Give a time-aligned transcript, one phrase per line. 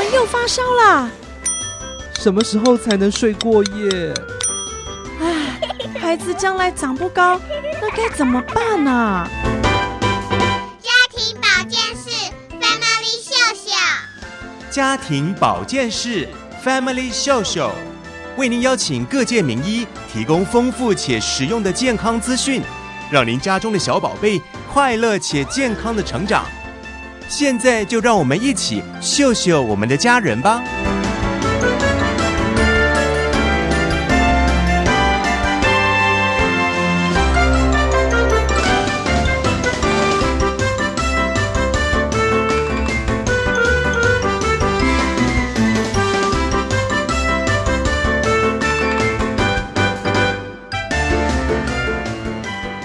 [0.00, 1.10] 么又发烧了？
[2.18, 4.14] 什么时候才能睡过夜？
[5.20, 5.60] 唉，
[6.00, 7.38] 孩子将来长不高，
[7.82, 9.28] 那该怎么办呢、啊？
[10.80, 13.70] 家庭保健室 Family 秀秀，
[14.70, 16.26] 家庭保健室
[16.64, 17.70] Family 秀秀，
[18.38, 22.62] 为您邀请各界名医，提供丰富且实用的健康资讯，
[23.10, 24.40] 让您家中的小宝贝
[24.72, 26.46] 快乐且健康的成长。
[27.30, 30.60] 现在就让我们一起秀秀我们的家人吧。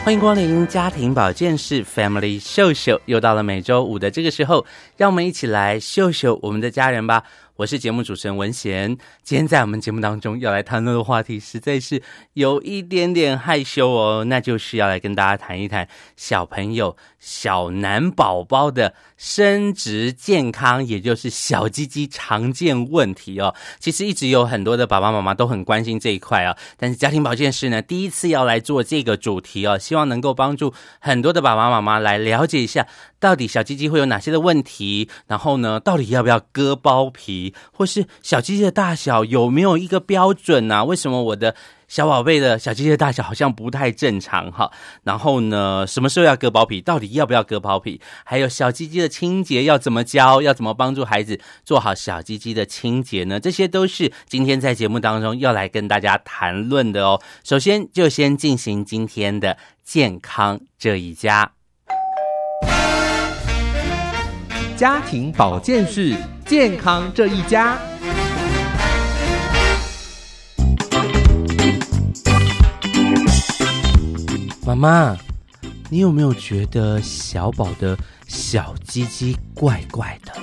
[0.05, 4.63] 欢迎光临家庭保健室 Family 秀秀，又到了每周五的这个时候，
[4.97, 7.23] 让我们一起来秀秀我们的家人吧。
[7.55, 23.55] 我是节目主持人文贤，今天在我们节目当中要来谈论的话题，实在是有一点点害羞哦，那就是要来跟大家谈一谈小朋友、小男宝宝的生殖健康，也就是小鸡鸡常见问题哦。
[23.79, 32.87] 其实一直有很多的爸爸妈妈都很关心这一块啊，但是家庭保健室呢，第一次要来做这个主题哦，希望能够帮助很多的爸爸妈妈来了解一下，
[33.19, 37.53] 到底小鸡鸡会有哪些的问题，然后呢，到底要不要割包皮？
[37.71, 40.83] 或是小鸡鸡的大小有没有一个标准啊？
[40.83, 41.55] 为什么我的
[41.87, 44.71] 小宝贝的小鸡鸡的大小好像不太正常哈？
[45.03, 46.81] 然后呢，什么时候要割包皮？
[46.81, 48.01] 到底要不要割包皮？
[48.23, 50.41] 还有小鸡鸡的清洁要怎么教？
[50.41, 53.39] 要怎么帮助孩子做好小鸡鸡的清洁呢？
[53.39, 57.21] 这些都是今天在节目当中要来跟大家谈论的哦。
[57.43, 61.51] 首先就先进行今天的健康这一家。
[64.75, 66.13] 家庭保健室，
[66.45, 67.77] 健康这一家。
[74.75, 75.17] 妈妈，
[75.89, 77.97] 你有没有觉得小宝的
[78.27, 80.33] 小鸡鸡怪怪的？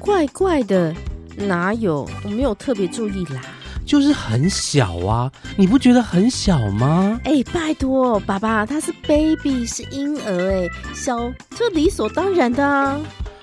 [0.00, 0.92] 怪怪的？
[1.36, 2.08] 哪有？
[2.24, 3.40] 我没有特别注意啦。
[3.86, 7.18] 就是很小啊，你不觉得很小吗？
[7.24, 13.00] 哎，拜托，爸爸，他是 baby，是婴儿，哎，小，这理所当然的啊。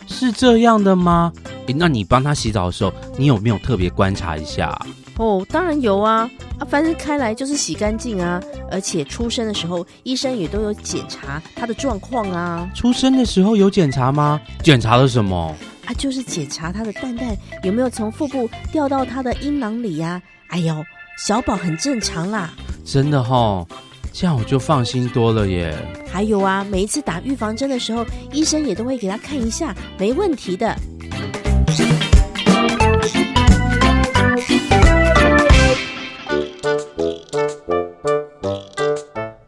[0.07, 1.31] 是这样的吗？
[1.67, 4.77] 诶，那你帮他洗澡的时候，你有没有特别观察一下？
[5.17, 6.29] 哦，当然有啊！
[6.59, 12.69] 啊，凡是开来就是洗干净啊，而且出生的时候，医生也都有检查他的状况啊。
[12.75, 14.41] 出生的时候有检查吗？
[14.61, 15.55] 检查了什么？
[15.85, 20.21] 啊，就是检查他的蛋蛋有没有从腹部掉到他的阴囊里呀。
[20.47, 20.75] 哎呦，
[21.17, 22.53] 小宝很正常啦。
[22.83, 23.65] 真的哈。
[24.11, 25.75] 这样我就放心多了耶。
[26.09, 30.73] 还有啊，每一次打预防针的时候，医生也都会给他看一下，没问题的。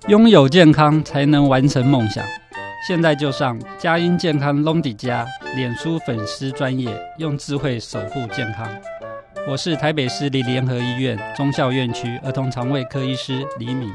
[0.07, 2.23] 拥有健康才能完成梦想。
[2.87, 8.65] 现在就上佳音健康隆迪家脸书粉丝专业，用智慧守护健康。
[9.49, 13.91] 我是台北市立联合医院中校院区儿童肠胃科医师李敏。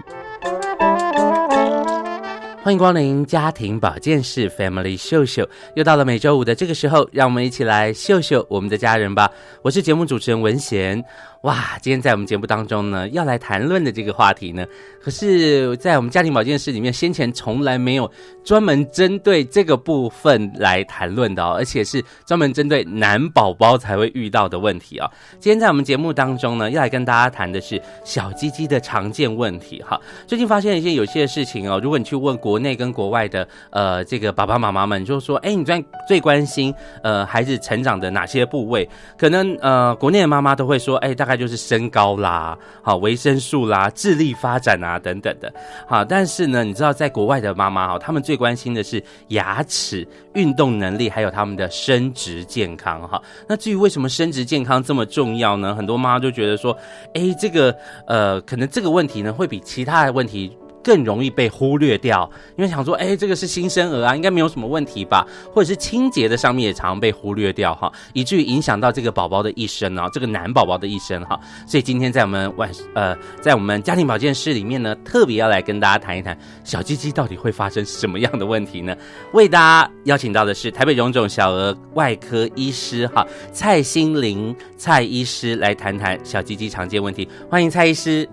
[2.62, 9.29] 欢迎光临家庭保健室 Family 秀秀，又到了每周五的这个时候，让我们一起来秀秀我们的家人吧。
[9.62, 11.03] 我是节目主持人文贤。
[11.42, 14.64] 哇，今天在我们节目当中呢，要来谈论的这个话题呢，
[15.03, 18.08] 可是，在我们家庭保健室里面，先前从来没有
[18.44, 25.10] 专门针对这个部分来谈论的哦，而且是专门针对男宝宝才会遇到的问题哦。
[25.41, 30.00] 今天在我们节目当中呢，要来跟大家谈的是小鸡鸡的常见问题哈。
[30.28, 38.88] 最近发现一些有些事情哦，如果你去问国内跟国外的呃这个爸爸妈妈们，就说，哎，你最最关心呃孩子成长的哪些部位？
[39.19, 41.31] 可能呃国内的妈妈都会说，哎，大概。
[41.37, 45.53] 就是身高啦，好维生素啦，智力发展啊等等的，
[45.88, 53.22] 好，但是呢，你知道在国外的妈妈哈，他们最关心的是牙齿、运动能力，还有他们的生殖健康哈。
[53.48, 55.75] 那至于为什么生殖健康这么重要呢？
[55.75, 56.76] 很多妈妈就觉得说，
[57.14, 57.75] 哎，这个
[58.06, 60.56] 呃，可能这个问题呢，会比其他的问题。
[60.82, 65.26] 更容易被忽略掉，因为想说，哎，这个是新生儿啊，应该没有什么问题吧？
[65.52, 71.38] 或者是清洁的上面也常常被忽略掉哈，以至于影响到这个宝宝的一生啊，这个男宝宝的一生哈。
[71.67, 78.96] 所以今天在我们晚呃，在我们家庭保健室里面呢，特别要来跟大家谈一谈小鸡鸡到底会发生什么样的问题呢？
[79.32, 88.29] 为大家邀请到的是台北荣总小儿外科医师哈，蔡心玲蔡医师来谈谈小鸡鸡常见问题，欢迎蔡医师。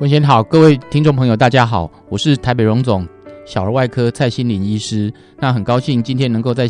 [0.00, 3.04] 文贤好，各位听众朋友，大家好，我是台北荣总
[3.44, 5.12] 小儿外科蔡心玲医师。
[5.40, 6.68] 那很高兴今天能够在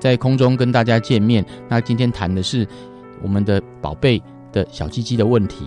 [0.00, 1.46] 在空中跟大家见面。
[1.68, 2.66] 那今天谈的是
[3.22, 4.20] 我们的宝贝
[4.52, 5.66] 的小鸡鸡的问题。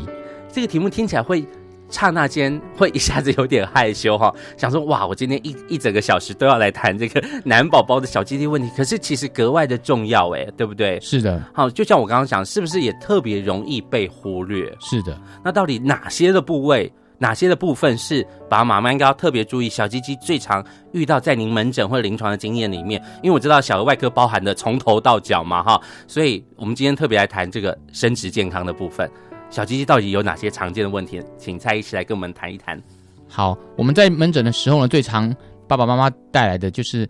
[0.52, 1.46] 这个题目听起来会。
[1.90, 11.00] 刹那间会一下子有点害羞哈， 想说哇，我今天一一整个小时都要来谈这个 男宝宝的小鸡鸡问题，可是其实格外的重要哎，对不对？
[11.00, 14.76] 是的，好，就像我刚刚讲，是不是也特别容易被忽略？
[14.80, 19.70] 是的，那到底哪些的部位，哪些的部分是爸爸妈妈应该要特别注意？
[19.70, 29.10] 小鸡鸡最常遇到在您门诊或临床的经验里面，因为我知道小儿外科包含的从头到脚嘛哈，所以我们今天特别来谈这个生殖健康的部分。
[29.50, 31.22] 小鸡鸡到底有哪些常见的问题？
[31.38, 32.82] 请蔡医师来跟我们谈一谈。
[33.28, 35.34] 好，我们在门诊的时候呢，最常
[35.68, 37.10] 爸爸妈妈带来的就是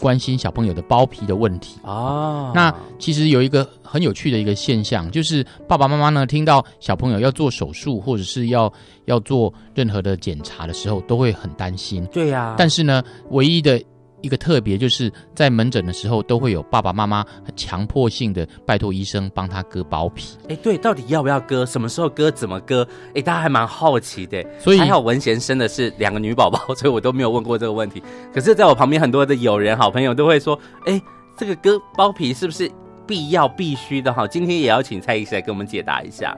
[0.00, 2.52] 关心小朋友的包皮的问题哦。
[2.54, 8.72] 那其实有一个很有趣的一个现象，就是爸爸妈妈呢听到小朋友要做手术或者是要
[9.06, 12.04] 要做任何的检查的时候，都会很担心。
[12.12, 12.54] 对呀、啊。
[12.58, 13.82] 但是呢，唯一的。
[14.24, 20.38] 一个特别就是在门诊的时候，都会有爸爸妈妈很强迫性的拜托医生帮他割包皮。
[20.48, 21.66] 哎，对，到底要不要割？
[21.66, 22.30] 什么时候割？
[22.30, 22.88] 怎么割？
[23.14, 24.42] 哎，大家还蛮好奇的。
[24.58, 28.02] 所以还好文贤生的是两个女宝宝，所以我都没有问过这个问题。
[28.32, 30.98] 可是，在我旁边很多的友人、好朋友都会说：“哎，
[31.36, 32.70] 这个割包皮是不是
[33.06, 36.34] 必要、必须的？”哈，今天也要请蔡医师来给我们解答一下。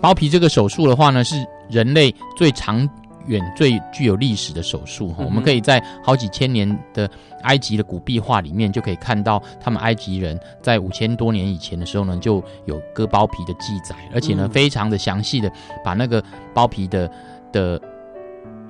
[0.00, 1.36] 包皮这个手术的话呢，是
[1.70, 2.88] 人类最常。
[3.26, 7.10] 远最具有历史的手术哈，我们可以在好几千年的
[7.42, 15.50] 埃及的古壁画里面就可以看到，他们埃及人在五千多年以前的时候呢，就有割包皮的记载，而且呢，非常的详细的
[15.84, 16.22] 把那个
[16.54, 17.10] 包皮的
[17.52, 17.80] 的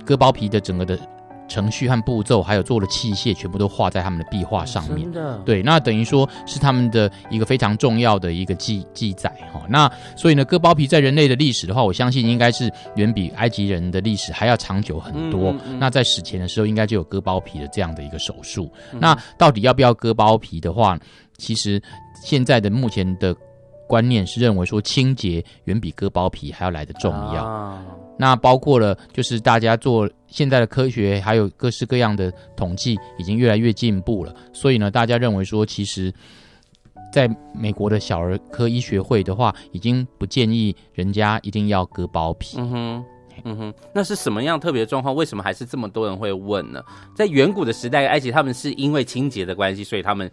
[0.04, 0.98] 割包皮的整个的。
[1.48, 5.04] 程序和步骤，还有做的器械，全部都画在他们的壁画上面。
[5.04, 9.62] 真的，对，那等于说是他们的一个非常重要的一个记记载哈。
[9.69, 15.52] 那所以呢，割包皮在人类的历史的话，我相信应该是远比埃及人的历史还要长久很多。
[15.52, 15.78] 嗯嗯嗯。
[15.78, 18.70] 那在史前的时候，应该就有割包皮的这样的一个手术。
[18.92, 18.99] 嗯。
[19.00, 20.99] 那到底要不要割包皮的话，
[21.37, 21.81] 其实
[22.22, 23.34] 现在的目前的
[23.87, 27.44] 观念是认为说，清洁远比割包皮还要来得重要。
[27.44, 27.82] 啊。
[28.18, 34.34] 那包括了，就是大家做现在的科学，还有各式各样的统计，已经越来越进步了。
[34.52, 36.12] 所以呢，大家认为说，其实
[37.12, 42.56] 在美国的小儿科医学会的话，已经不建议人家一定要割包皮。
[42.58, 43.04] 嗯哼，
[43.44, 45.14] 嗯哼，那是什么样特别状况？
[45.14, 46.82] 为什么还是这么多人会问呢？
[47.14, 50.30] 在远古的时代，埃及他们是因为清洁的关系，所以他们。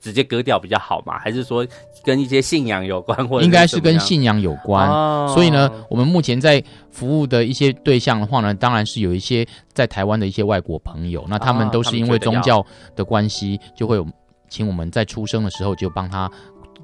[0.00, 1.18] 直接割掉比较好嘛？
[1.18, 1.66] 还是说
[2.04, 3.26] 跟一些信仰有关？
[3.28, 4.88] 或者应该是跟信仰有关。
[4.88, 5.32] 哦。
[5.34, 14.06] 所以呢，我们目前在服务的一些对象的话呢，当然是有一些在台湾的一些外国朋友，那他们都是因为宗教的关系，就会有
[14.48, 16.30] 请我们在出生的时候就帮他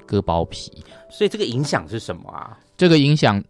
[0.05, 0.71] 割包皮。
[1.09, 2.57] 所以这个影响是什么啊？
[2.77, 3.43] 这个影响。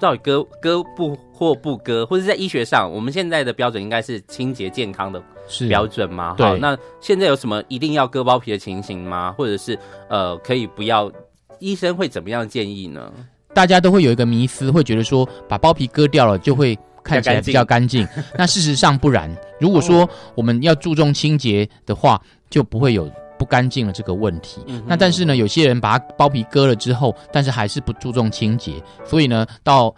[0.00, 5.22] 到底割割不或不割，或者在医学上，我们现在的标准应该是清洁健康的
[5.68, 6.34] 标准吗？
[6.38, 6.56] 好。
[6.56, 9.32] 那现在有什么一定要割包皮的情形吗？
[9.36, 9.78] 或者是
[10.08, 11.10] 呃，可以不要？
[11.58, 13.10] 医生会怎么样建议呢？
[13.54, 18.06] 大家都会有一个迷思，会觉得说把包皮割掉了就会看起来比较干净。
[18.36, 19.34] 那事实上不然。
[19.58, 22.20] 如果说我们要注重清洁的话，
[22.50, 23.10] 就不会有。
[23.38, 29.94] 不干净的这个问题，那但是呢，有些人把它包皮割了之后，但是还是不注重清洁，所以呢，到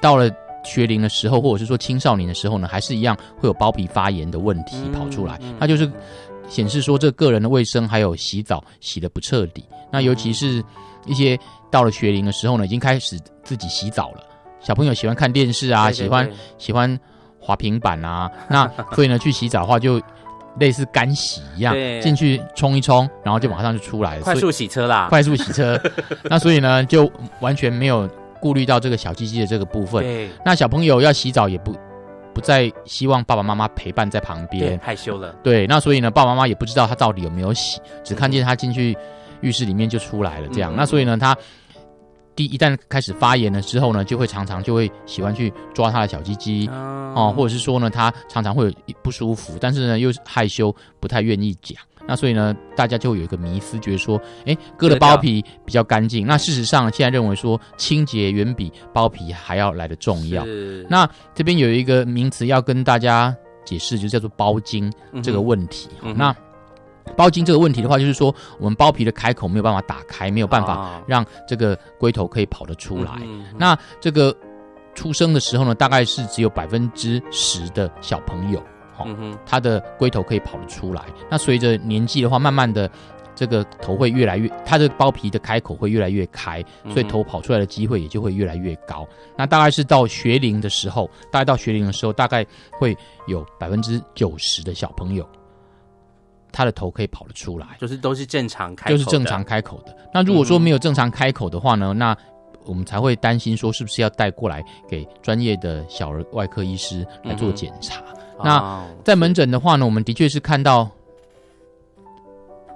[0.00, 0.30] 到了
[0.64, 5.38] 学龄的时候，或者是说青少年的时候呢，还是一样会有包皮发炎的问题跑出来。
[5.58, 5.90] 那就是
[6.48, 9.64] 显示说，这个人的卫生还有洗澡洗的不彻底。
[9.90, 10.62] 那尤其是
[11.06, 11.38] 一些
[11.70, 14.22] 到了学龄的时候呢，已经开始自己洗澡了。
[14.60, 16.98] 小朋友喜欢看电视啊，喜欢喜欢
[17.40, 20.00] 滑平板啊， 那所以呢，去洗澡的话就。
[20.58, 24.22] 类似干洗一样，进去冲一冲，然后就马上就出来了。
[24.22, 25.06] 快速洗车啦！
[25.08, 25.80] 快速洗车。
[26.24, 27.10] 那所以呢，就
[27.40, 28.08] 完全没有
[28.40, 30.02] 顾虑到这个小鸡鸡的这个部分。
[30.02, 30.28] 对。
[30.44, 31.74] 那小朋友要洗澡也不
[32.34, 35.34] 不再希望爸爸妈妈陪伴在旁边，害羞了。
[35.42, 35.66] 对。
[35.66, 38.96] 那所以呢，爸爸妈妈也不知道他到底有没有洗，只看见他进去
[39.40, 40.72] 浴室里面就出来了这样。
[40.72, 41.36] 嗯、那所以呢，他。
[42.38, 51.76] 第一旦开始发炎了之后呢，就会常常就会喜欢去抓他的小鸡鸡哦，或者是说呢，他常常会有不舒服，但是呢又害羞，不太愿意讲。
[52.06, 56.24] 那所以呢，大家就有一个迷思，觉得说，哎，割了包皮比较干净。
[56.24, 60.46] 那事实上，现在认为说，清洁远比包皮还要来的重要。
[60.88, 64.88] 那这边有一个名词要跟大家解释，就叫做包茎
[65.24, 65.88] 这个问题。
[66.02, 66.32] 嗯、那
[67.16, 73.12] 包茎这个问题的话，就是说我们包皮的开口没有办法打开，没有办法让这个龟头可以跑得出来。
[73.56, 74.34] 那这个
[74.94, 78.62] 出生的时候呢，大概是只有百分之十的小朋友，
[78.96, 79.06] 哈，
[79.46, 81.04] 他的龟头可以跑得出来。
[81.30, 82.90] 那随着年纪的话，慢慢的
[83.34, 89.06] 这个头会越来越，它的包皮的开口会越来越开，所以头跑出来的机会也就会越来越高。
[89.10, 92.96] 嗯、那大概是到学龄的时候，大概到学龄的时候，大概会
[93.28, 95.24] 有百分之九十的小朋友，
[96.52, 99.96] 他的头可以跑得出来，就是都是正常开口，就是正常开口的。
[100.12, 102.16] 那如果说没有正常开口的话呢，嗯、那
[102.64, 108.02] 我们才会担心说，是不是要带过来给专业的小儿外科医师来做检查？
[108.38, 110.88] 嗯、那在门诊的话呢，我们的确是看到。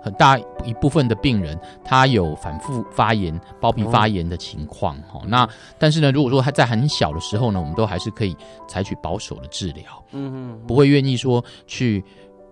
[0.05, 5.21] 很大一部分的病人，他有反复发炎、包皮发炎的情况哈。
[5.21, 5.49] 哦、那
[5.79, 8.37] 但是呢，如果说他在很小的时候呢，我们都还是可以
[8.67, 12.05] 采取保守的治疗，嗯哼，不会愿意说去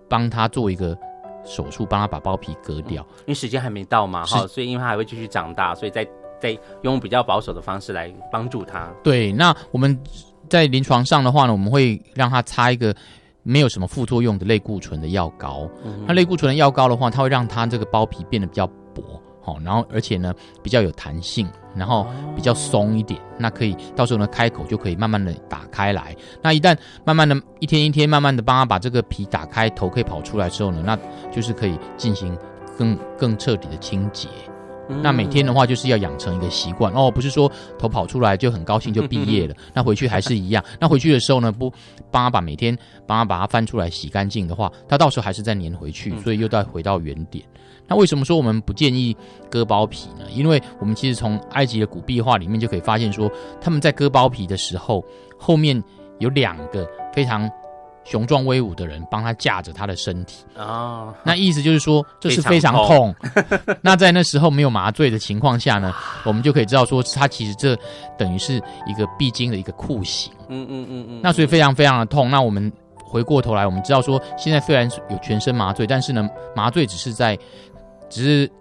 [0.07, 0.97] 帮他做一个
[1.45, 6.07] 手术，帮他把包皮割掉，因为时间还没到嘛，哈，所以因为他还会继续长大，所以再
[6.39, 8.91] 再用比较保守的方式来帮助他。
[9.03, 9.99] 对，那我们
[10.49, 12.95] 在临床上的话呢，我们会让他擦一个。
[13.43, 19.01] 没有什么副作用的类固醇的药膏，嗯、那类固醇的药膏的话，它会让它这个包皮变得比较薄，
[19.41, 22.05] 好，然后而且呢比较有弹性，然后
[22.35, 26.15] 比较松一点，哦、那可以到时候呢开口就可以慢慢的打开来。
[26.41, 30.97] 那一旦慢慢的一天一天慢慢的帮他把这个皮打开，头可以跑出来之后呢，那
[31.31, 32.37] 就是可以进行
[32.77, 34.27] 更更彻底的清洁。
[35.01, 39.55] 那每天的话，就是要养成一个习惯哦，不是说头跑出来就很高兴就毕业了。
[39.73, 40.61] 那回去还是一样。
[40.81, 41.71] 那回去的时候呢，不
[42.11, 47.45] 帮他把每天帮他把它翻出来洗干净的话，他到时候还是再粘回去，所以又再回到原点。
[47.91, 49.13] 那为什么说我们不建议
[49.49, 50.23] 割包皮呢？
[50.33, 53.29] 因为我们其实从埃及的古壁画里面就可以发现说，
[53.59, 55.03] 他们在割包皮的时候，
[55.37, 55.83] 后面
[56.19, 57.51] 有两个非常。
[58.03, 63.13] 雄壮威武的人帮他架着他的身体啊，哦、那意思就是说这是非常痛。
[63.13, 63.15] 痛
[63.79, 65.93] 那在那时候没有麻醉的情况下呢，
[66.25, 67.77] 我们就可以知道说，他其实这
[68.17, 68.55] 等于是
[68.87, 70.33] 一个必经的一个酷刑。
[70.49, 71.05] 嗯嗯嗯嗯。
[71.09, 72.27] 嗯，那所以非常非常的痛。
[72.31, 77.37] 那我们回过头来，我们知道说，现在虽然有全身麻醉，但是呢，麻醉只是在
[78.11, 78.51] 只是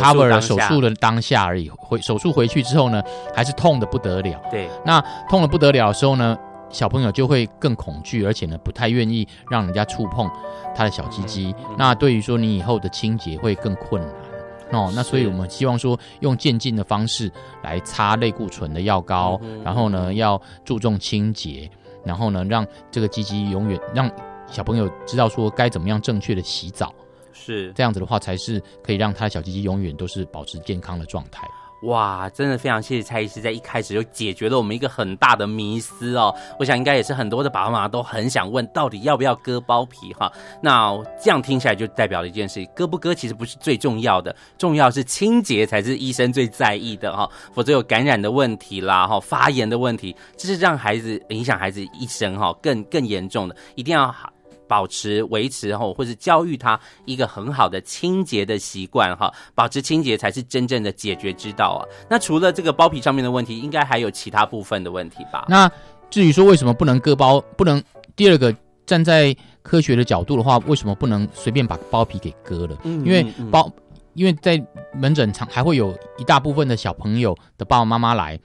[0.00, 1.68] cover 了手术的当下而已。
[1.70, 3.02] 回手术回去之后呢，
[3.34, 4.40] 还是痛的不得了。
[4.50, 4.68] 对。
[4.84, 6.36] 那痛的不得了的时候呢，
[6.68, 10.30] 小朋友就会更恐惧，而且呢，不太愿意让人家触碰
[10.74, 11.54] 他的小鸡鸡。
[11.58, 14.92] 嗯嗯、那对于说你以后的清洁会更困难哦。
[14.94, 21.70] 那所以我们希望说用渐进的方式来擦类固醇的药膏，然后呢要注重清洁，
[22.04, 24.10] 然后呢让这个鸡鸡永远让
[24.46, 26.92] 小朋友知道说该怎么样正确的洗澡。
[27.38, 31.46] 是这样子的话，才是可以让他的小鸡鸡永远都是保持健康的状态。
[31.82, 36.34] 哇，真的非常谢谢蔡医师，在一开始就解决了我们一个很大的迷思哦。
[36.58, 40.28] 我想应该也是很多的爸爸妈妈都很想问，到底要不要割包皮哈？
[40.60, 40.92] 那
[41.22, 47.30] 这样听起来就代表了一件事：割不割其实不是最重要的，重要是清洁才是医生最在意的哈。
[47.52, 54.32] 否则有感染的问题啦，哈，发炎的问题，这是让孩子影响孩子一生哈，更更严重的，一定要好。
[54.68, 61.80] 保持、维持后，或是教育他一个很好的清洁的习惯哈，保持清洁才是真正的解决之道啊。
[62.08, 65.46] 那除了这个包皮上面的问题，应该还有其他部分的问题吧？
[65.48, 65.68] 那
[66.10, 67.82] 至于说为什么不能割包，不能
[68.14, 68.54] 第二个
[68.86, 72.76] 站在科学的角度的话，为什么不能随便把包皮给割了？
[72.84, 73.70] 嗯，因为包，
[74.12, 78.38] 因为在门诊常还会有一大部分的小朋友的爸爸妈妈来，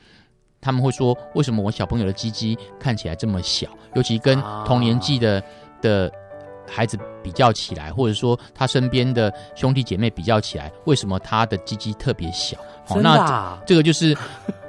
[0.61, 5.43] 他们会说，为什么我小朋友的鸡鸡看起来这么小，尤其跟同年纪的。
[5.83, 6.11] 啊的
[6.65, 12.57] 孩子比较起来，或者说他身边的兄弟姐妹比较起来，为什么他的鸡鸡特别小？
[12.85, 12.99] 好？
[13.01, 14.17] 那这个就是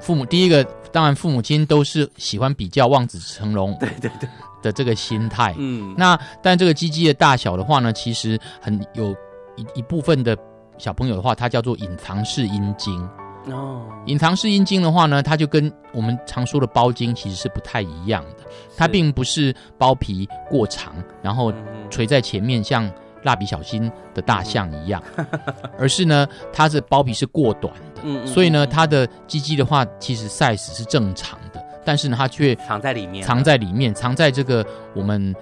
[0.01, 4.29] 父母第一个，当然父母亲都是喜欢比较望子成龙， 对对对
[4.61, 5.55] 的这个心态。
[5.57, 9.13] 嗯，那但这个鸡鸡的大小的话呢，其实很有
[9.57, 10.37] 一一部分的
[10.79, 13.09] 小朋友的话，它叫做隐藏式阴茎。
[13.51, 18.45] 哦，隐藏式阴茎的话呢，它就跟我们常说的包茎其实是不太一样的。
[18.77, 21.53] 它并不是包皮过长，然后
[21.91, 22.91] 垂在前面像
[23.23, 25.03] 蜡笔小新的大象一样，
[25.79, 28.27] 而是呢，它的包皮是过短的。
[28.27, 35.35] 所以呢，它的鸡鸡的话，其实 size 是正常的，但是呢，它却藏在里面，藏在里面，藏在这个我们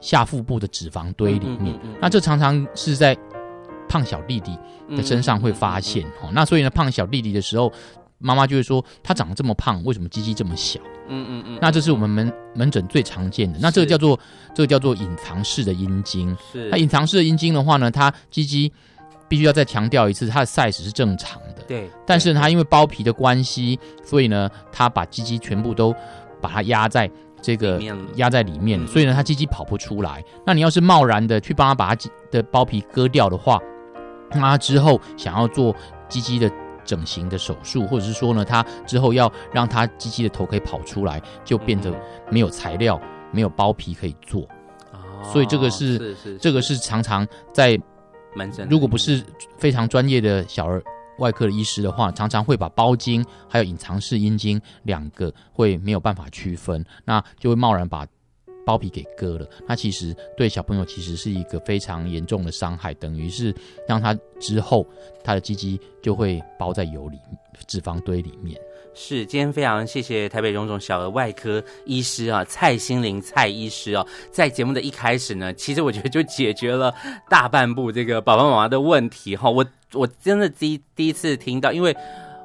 [0.00, 1.78] 下腹部的脂肪堆里面。
[2.00, 3.16] 那这常常是在。
[3.88, 4.56] 胖小弟弟
[4.96, 7.72] 的身上会发现哦，那所以呢，胖小弟弟的时候，
[8.18, 10.80] 妈妈就会说他长得这么胖，为什么鸡鸡这么小？
[11.08, 11.58] 嗯嗯嗯。
[11.60, 14.18] 那这是我们门门诊最常见的，那这个叫做
[14.54, 16.36] 这个叫做隐藏式的阴茎。
[16.52, 16.68] 是。
[16.68, 18.72] 那隐藏式的阴茎的话呢，它鸡鸡
[19.28, 21.62] 必须要再强调一次，它的 size 是正常的。
[21.66, 21.88] 对。
[22.06, 25.94] 但是呢，它因为包皮的关系，所以呢，它把鸡鸡全部都
[26.40, 27.80] 把它压在这个
[28.16, 30.24] 压在里面，所以呢，它鸡鸡跑不出来。
[30.44, 33.67] 那你要是贸然的去帮它把它的包皮割掉的话，那
[34.30, 35.74] 他之后想要做
[36.08, 36.50] 鸡鸡的
[36.84, 41.92] 整形的手术，或者是说呢，他之后要让他鸡鸡的头可以跑出来，就变得
[42.30, 44.42] 没有材料、没有包皮可以做。
[44.92, 47.78] 哦所以这个是这个是常常在
[48.34, 49.22] 门诊如果不是
[49.58, 50.82] 非常专业的小儿
[51.18, 58.06] 外科的医师的话，常常会把包茎还有隐藏式阴茎两个会没有办法区分，那就会贸然把
[58.68, 59.48] 包皮给割了。
[59.66, 63.54] 那其实对小朋友其实是一个非常严重的伤害，等于是
[63.88, 64.86] 让他之后
[65.24, 67.18] 他的鸡鸡就会包在油里
[67.66, 68.60] 脂肪堆里面。
[68.92, 76.94] 是，今天非常谢谢台北荣总小儿外科医师啊，蔡心玲蔡医师哦，在节目的一开始呢，其实我觉得就解决了
[77.30, 79.48] 大半部这个爸爸妈妈的问题哈。
[79.48, 81.96] 我我真的第一第一次听到，因为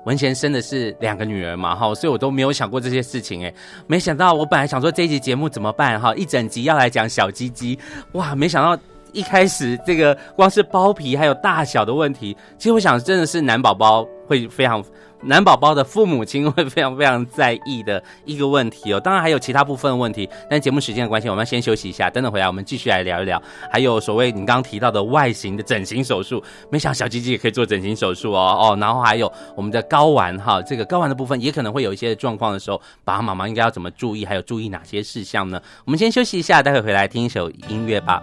[0.06, 3.54] 文贤生的是两个女儿嘛哈，所以我都没有想过这些事情哎，
[3.88, 7.78] 没想到我本来想说这一集节目怎么办哈，一整集要来讲小鸡鸡，
[8.14, 8.82] 哇，没想到
[9.12, 14.84] 一开始这个光是包皮还有大小的问题，其实我想真的是男宝宝会非常。
[15.26, 23.42] 男宝宝的父母亲会非常非常在意的一个问题哦，当然还有其他部分的问题，但节目时间的关系，我们要先休息一下，等等回来我们继续来聊一聊。
[23.72, 35.62] 还有所谓你刚刚提到的外形的整形手术，没想小鸡鸡也可以做整形手术哦哦，然后还有我们的睾丸哈，这个睾丸的部分也可能会有一些状况的时候，爸爸妈妈应该要怎么注意，还有注意哪些事项呢？
[35.86, 38.22] 我们先休息一下，待会回来听一首音乐吧。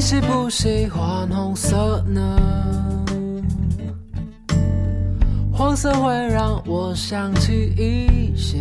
[0.00, 3.04] 你喜不喜欢红色呢？
[5.52, 8.56] 黄色会让我想起一些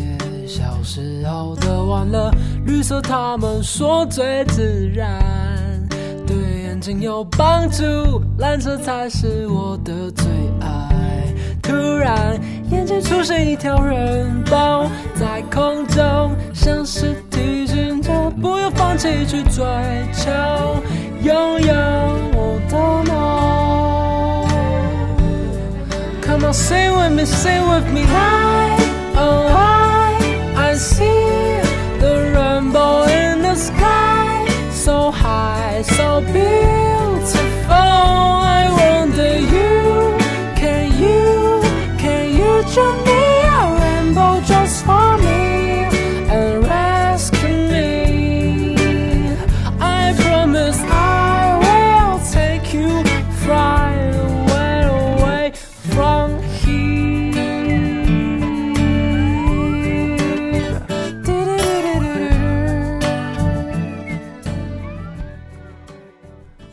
[0.46, 2.29] 小时候的玩乐，
[2.65, 5.17] 绿色他们说最自然，
[6.27, 7.86] 对眼睛有帮助，
[8.38, 10.25] 蓝色才是我的最
[10.60, 11.34] 爱。
[11.63, 12.38] 突然，
[12.69, 19.63] 眼前出现一条人棒，在空中，像是提醒着不要放弃去追
[20.12, 20.29] 求。
[21.21, 21.73] yo yo
[22.33, 24.47] oh, O'Donnell.
[26.21, 28.03] Come on, sing with me, sing with me.
[28.03, 28.77] Hi,
[29.15, 30.15] oh hi,
[30.55, 31.59] I see
[31.99, 37.69] the rainbow in the sky, so high, so beautiful.
[37.69, 40.17] I wonder you,
[40.55, 41.61] can you,
[41.97, 43.18] can you jump?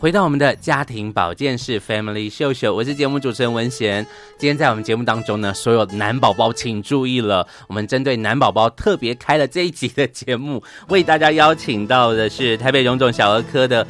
[0.06, 4.06] 回到我们的家庭保健室 Family 秀秀，我是节目主持人文贤。
[4.38, 13.84] 今天在我们节目当中呢，所有男宝宝请注意了，我们针对男宝宝特别开了这一集的节目， 为大家邀请到的是台北荣总小儿科的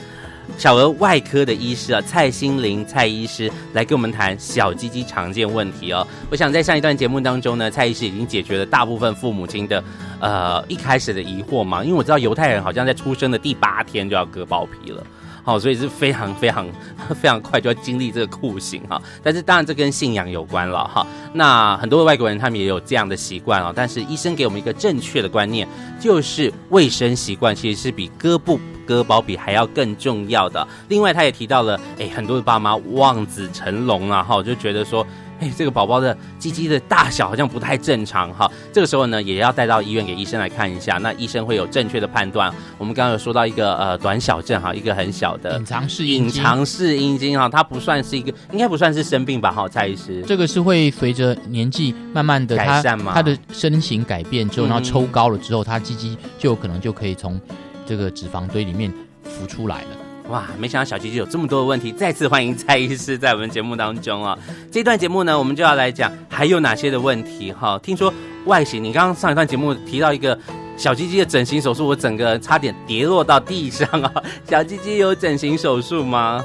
[0.56, 6.08] 小儿外科的医师啊，蔡心玲蔡医师来跟我们谈小鸡鸡常见问题哦。
[6.30, 9.84] 我想在上一段节目当中呢，蔡医师已经解决了大部分父母亲的
[10.18, 15.06] 呃一开始的疑惑嘛，因为我知道犹太人好像在出生的第八天就要割包皮了。
[15.46, 16.66] 好，所以是非常非常
[17.14, 19.00] 非常快就要经历这个酷刑哈。
[19.22, 21.06] 但是当然这跟信仰有关了哈。
[21.32, 23.72] 那很多的外国人他们也有这样的习惯啊。
[23.74, 25.68] 但是医生给我们一个正确的观念，
[26.00, 30.66] 就是卫生习惯其实是比割不割包皮还要更重要的。
[30.88, 35.06] 另外他也提到了，哎，很多的爸妈望子成龙啊，哈，就觉得说。
[35.40, 42.52] 哎，这个宝宝的鸡鸡的大小好像不太正常哈，这个时候呢，也要带到医院给医生来看一下，那医生会有正确的判断。
[42.78, 49.50] 我们刚刚有说到一个呃短小症哈，一个很小的隐藏式，隐藏式阴茎哈，它不算是一个，应该不算是生病吧？
[49.50, 53.12] 哈，蔡医师，这个是会随着年纪慢慢的改善吗？
[53.14, 57.38] 它的身形改变之后，然后抽高了之后，它鸡鸡就有可能就可以从
[57.84, 60.05] 这个脂肪堆里面浮出来了。
[60.28, 61.92] 哇，没想到小鸡鸡有这么多的问题。
[61.92, 64.38] 再次欢迎蔡医师在我们节目当中啊、哦。
[64.72, 67.80] 这段节目呢，我们就要来讲还有哪些的问题哈、哦。
[67.80, 68.12] 听说
[68.46, 70.36] 外形，你刚刚上一段节目提到一个
[70.76, 74.12] 小鸡鸡的整形手术，我整个差点跌落到地上啊。
[74.50, 76.44] 小鸡鸡有整形手术吗？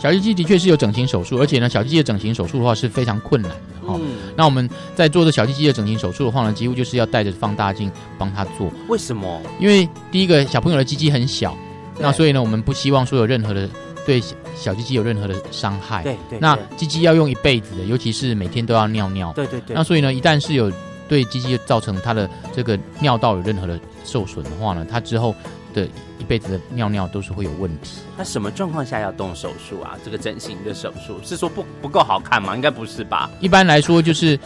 [0.00, 4.16] 小鸡鸡的确是有整形手术，而且呢，小鸡鸡的整形手术的话是非常困难的哈、哦嗯。
[4.36, 8.68] 那我们在做的小鸡鸡的整形手术的话呢，几乎就是要带着放大镜帮他做。
[8.88, 9.40] 为什么？
[9.60, 11.56] 因为第一个小朋友的鸡鸡很小。
[11.98, 13.68] 那所以呢，我们不希望说有任何的
[14.04, 14.20] 对
[14.56, 16.02] 小鸡鸡有任何的伤害。
[16.02, 16.38] 对对。
[16.40, 19.32] 那鸡鸡要用一辈子的，尤其是每天都要尿尿。
[19.32, 19.74] 对对对。
[19.76, 20.72] 那所以呢，一旦是有
[21.08, 25.34] 对鸡鸡造成它的这个尿道有任何的受损的话呢，它之后
[25.72, 25.86] 的
[26.18, 28.00] 一辈子的尿尿都是会有问题。
[28.16, 29.96] 那什么状况下要动手术啊？
[30.04, 32.54] 这个整形的手术是说不不够好看吗？
[32.54, 33.30] 应该不是吧？
[33.40, 34.38] 一般来说，就是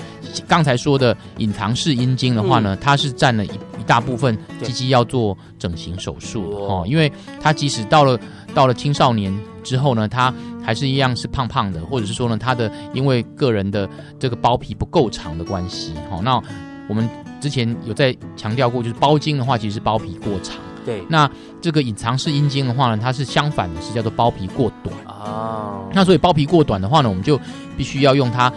[0.47, 7.11] 刚才说的隐藏式阴茎的话呢，嗯、它是占了一一大部分鸡鸡要做整形手术哦，因为
[7.41, 8.19] 它即使到了
[8.55, 10.33] 到了青少年之后呢，它
[10.65, 16.41] 还是一样是胖胖的，或者是说呢，它的因为个人的这个包皮不够长的关系，哦，那
[16.89, 17.09] 我们
[17.41, 20.57] 之前有在强调过，就是包茎的话，其实是包皮过长。
[20.87, 24.96] 对，那这个隐藏式阴茎的话呢，它是相反的，是叫做包皮过短。
[25.05, 27.38] 啊，那所以包皮过短的话呢，我们就
[27.77, 28.51] 必须要用它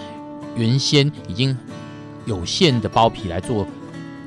[0.55, 1.57] 原先已经
[2.25, 3.65] 有限的包皮来做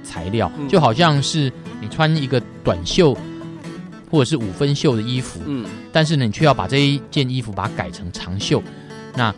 [0.02, 0.68] 材料，嗯。
[0.68, 3.16] 就好像是你穿一个短袖
[4.10, 8.60] 或者是五分袖的衣服，嗯，但是呢，你却要把这一件衣服把它改成长袖，
[9.14, 9.32] 那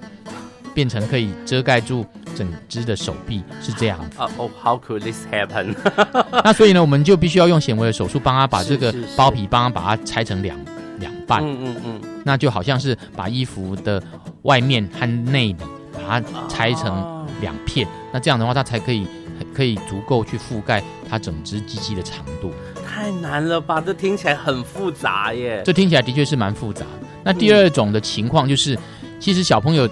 [0.73, 4.17] 变成可以遮盖住整只的手臂，是这样子。
[4.19, 5.75] 哦哦，How could this happen？
[6.45, 10.59] 那所以呢，我们就必须要用显微的手术帮他把这个包皮帮他把它拆成两
[10.99, 14.03] 两半，嗯嗯嗯，那就好像是把衣服的
[14.43, 15.57] 外面和内里
[15.93, 19.07] 把它拆成哦两片，那这样的话，它才可以
[19.55, 22.53] 可以足够去覆盖它整只鸡鸡的长度。
[22.87, 23.81] 太难了吧？
[23.81, 25.63] 这听起来很复杂耶。
[25.65, 27.07] 这听起来的确是蛮复杂的。
[27.23, 28.79] 那第二种的情况就是，
[29.19, 29.89] 其实小朋友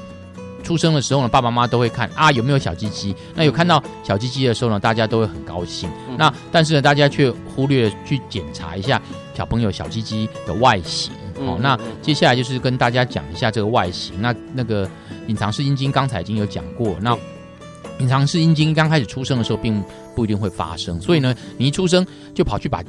[0.62, 3.14] 出生的时候呢，爸爸妈妈都会看啊有没有小鸡鸡。
[3.34, 5.90] 那有看到小鸡鸡的时候呢，大家都会很高兴。
[6.08, 9.00] 嗯那但是呢，大家却忽略了去检查一下
[9.34, 11.12] 小朋友小鸡鸡的外形。
[11.36, 14.20] 哦嗯，那嗯接下来就是跟大家讲一下这个外形。
[14.20, 14.88] 那那个
[15.26, 17.16] 隐藏式阴茎刚才已经有讲过，那
[17.98, 19.82] 隐藏式阴茎刚开始出生的时候，并
[20.14, 21.00] 不一定会发生。
[21.00, 22.82] 所以呢，你一出生就跑去把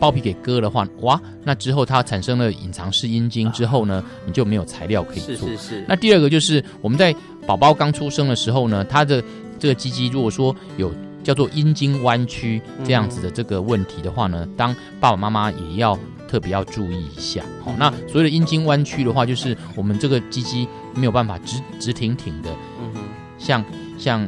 [0.00, 5.46] 包皮给割的话，哇，那之后它产生了隐藏式阴茎之后呢，你就没有材料可以做。
[5.46, 7.14] 是是是，那第二个就是我们在
[7.46, 9.22] 宝宝刚出生的时候呢，它的
[9.58, 10.90] 这个鸡鸡如果说有
[11.22, 17.44] 叫做阴茎弯曲这样子的这个问题的话呢，当爸爸妈妈也要特别要注意一下。
[17.62, 23.02] 好，那所谓的阴茎弯曲的话，就是我们这个鸡鸡没有办法直直挺挺的，嗯，
[23.36, 23.62] 像
[23.98, 24.26] 像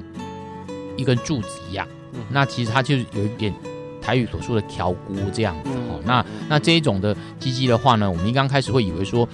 [0.99, 1.89] 一根柱子一样。
[2.29, 3.55] 那其实它就是有一点
[4.03, 5.71] 台语所说的调骨这样子。
[5.71, 9.29] 哦，那那这一种的鸡鸡的话呢，我们一刚开始会以为说，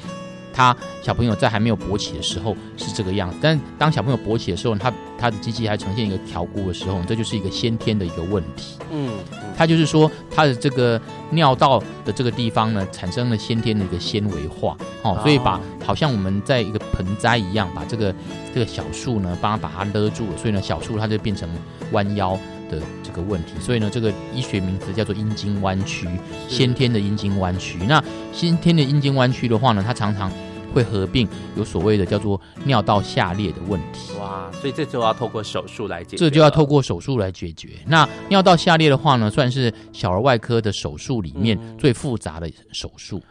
[0.52, 8.76] 他小朋友在还没有勃起的时候是这个样子，但当小朋友勃起的时候，他他的鸡鸡还呈现一个调骨的时候，这就是一个先天的一个问题。
[8.90, 9.10] 嗯，
[9.56, 11.00] 它就是说，它的这个
[11.30, 18.14] 尿道的这个地方呢，产生了先天的一个纤维化，哦，所以把好像我们在一个盆栽一样，把这个
[18.54, 21.48] 这个小树呢，帮它把它勒住了，所以呢，小树它就变成
[21.92, 26.08] 弯腰的这个问题，所以呢，这个医学名词叫做阴茎弯曲，
[26.48, 27.78] 先天的阴茎弯曲。
[27.86, 28.02] 那
[28.32, 30.30] 先天的阴茎弯曲的话呢，它常常
[30.74, 31.26] 会合并
[31.56, 34.12] 有所谓的叫做尿道下裂的问题。
[34.18, 37.70] 哇，所以这就要透过手术来解决，这就要透过手术来解决。
[37.86, 43.22] 那尿道下裂的话呢，算是小儿外科的手术里面最复杂的手术。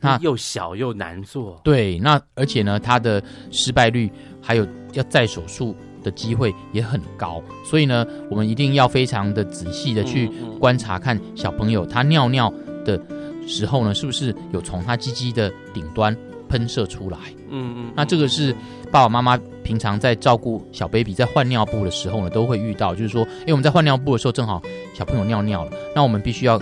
[0.00, 1.58] 那又小又难做。
[1.64, 4.10] 对，那而且呢，它的失败率
[4.42, 5.74] 还有要再手术
[6.04, 12.52] 的机会也很高，所以呢，我们一定要非常的仔细的去观察，看小朋友他尿尿
[12.84, 13.00] 的
[13.48, 16.16] 时候呢，是不是有从他鸡鸡的顶端
[16.48, 17.18] 喷射出来。
[17.50, 18.52] 嗯嗯，那这个是
[18.92, 24.62] 爸爸妈妈平常在照顾小 baby 在换尿布的时候呢，都会遇到，就是说，因为我们在换尿布的时候，正好
[24.92, 26.58] 小朋友尿尿了，那我们必须要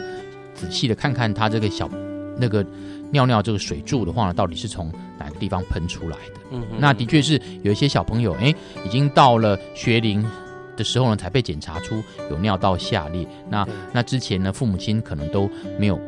[0.55, 1.89] 仔细的看看他这个小
[2.39, 2.65] 那个
[3.12, 6.40] 尿尿这个水柱的话呢，到底是从哪个地方喷出来的。
[6.51, 8.53] 嗯，那的确是有一些小朋友，哎，
[8.85, 10.25] 已经到了学龄
[10.77, 13.27] 的时候呢，才被检查出有尿道下裂。
[13.48, 15.48] 那那之前呢，父母亲可能都
[15.79, 16.01] 没有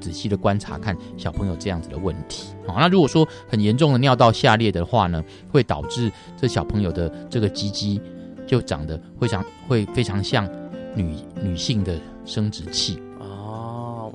[0.00, 2.54] 仔细的观察看小朋友这样子的问题。
[2.66, 8.00] 好，那如果说很严重的尿道下裂的话呢，会导致这小朋友的这个鸡鸡
[8.46, 10.48] 就长得非常会非常像
[10.94, 12.98] 女女性的生殖器。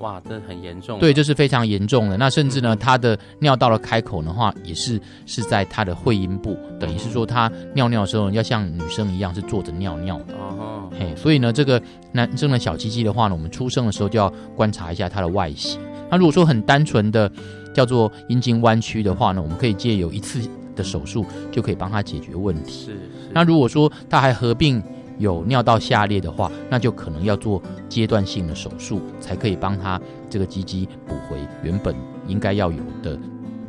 [0.02, 1.00] 哦，哇，这很严重。
[1.00, 2.18] 对，这是非常严重的。
[2.18, 10.34] 那甚至呢，他的尿道的开口的话，也是是在他的会阴部，等于是说他尿尿的时候要像女生一样是坐着尿尿的。
[10.34, 15.80] 哦，嘿，所以呢，这个男生的小鸡鸡的话呢，我们出生的时候就要观察一下它的外形。
[16.10, 17.32] 那如果说很单纯的
[17.74, 20.42] 叫做阴茎弯曲的话呢，我们可以借由一次
[20.76, 22.86] 的手术就可以帮他解决问题。
[22.86, 22.98] 是。
[23.32, 24.84] 那如果说他还合并
[25.22, 31.96] 有尿道下裂的话，那就可能要做阶段性的手术，才可以帮他这个鸡鸡补回原本
[32.28, 33.18] 应该要有的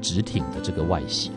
[0.01, 1.31] 直挺的这个外形。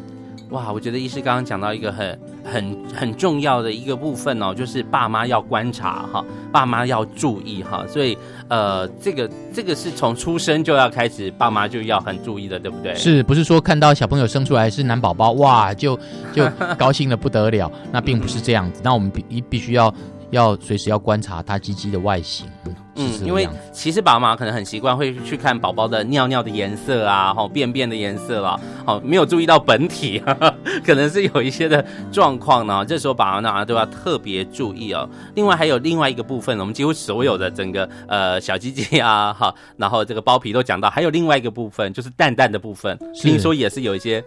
[0.51, 8.15] 哇，我觉得医师刚刚讲到一个很很很重要的一个部分哦，就是爸妈要观察哈，爸妈要注意哈，所以
[8.47, 12.93] 呃，这个这个是从出生就要开始，爸妈就要很注意的，对不对？
[12.95, 15.99] 是不是说看到小朋友生出来是男宝宝，哇，就
[16.31, 17.71] 就 高兴的不得了？
[17.91, 19.93] 那并不是这样子，那我们必必须要
[20.29, 22.47] 要随时要观察他鸡鸡的外形。
[22.95, 30.55] 嗯，因为其实爸爸妈妈可能很习惯会去看宝宝的尿尿的颜色啊，哈，便便的颜色啦，好，没有注意到本体，呵 呵
[30.86, 32.86] 可能是有一些的状况呢。
[32.86, 35.08] 这时候爸爸妈妈都要特别注意哦。
[35.36, 44.23] 另外还有另外一个部分，我们几乎所有的整个呃小鸡鸡啊， 哈，然后这个包皮都讲到，还有另外一个部分就是蛋蛋的部分，听说也是有一些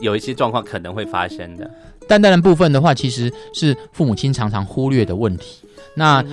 [0.00, 1.68] 有一些状况可能会发生的。
[2.08, 5.64] 蛋蛋的部分的话，其实是父母亲常常忽略的问题。
[5.94, 6.24] 那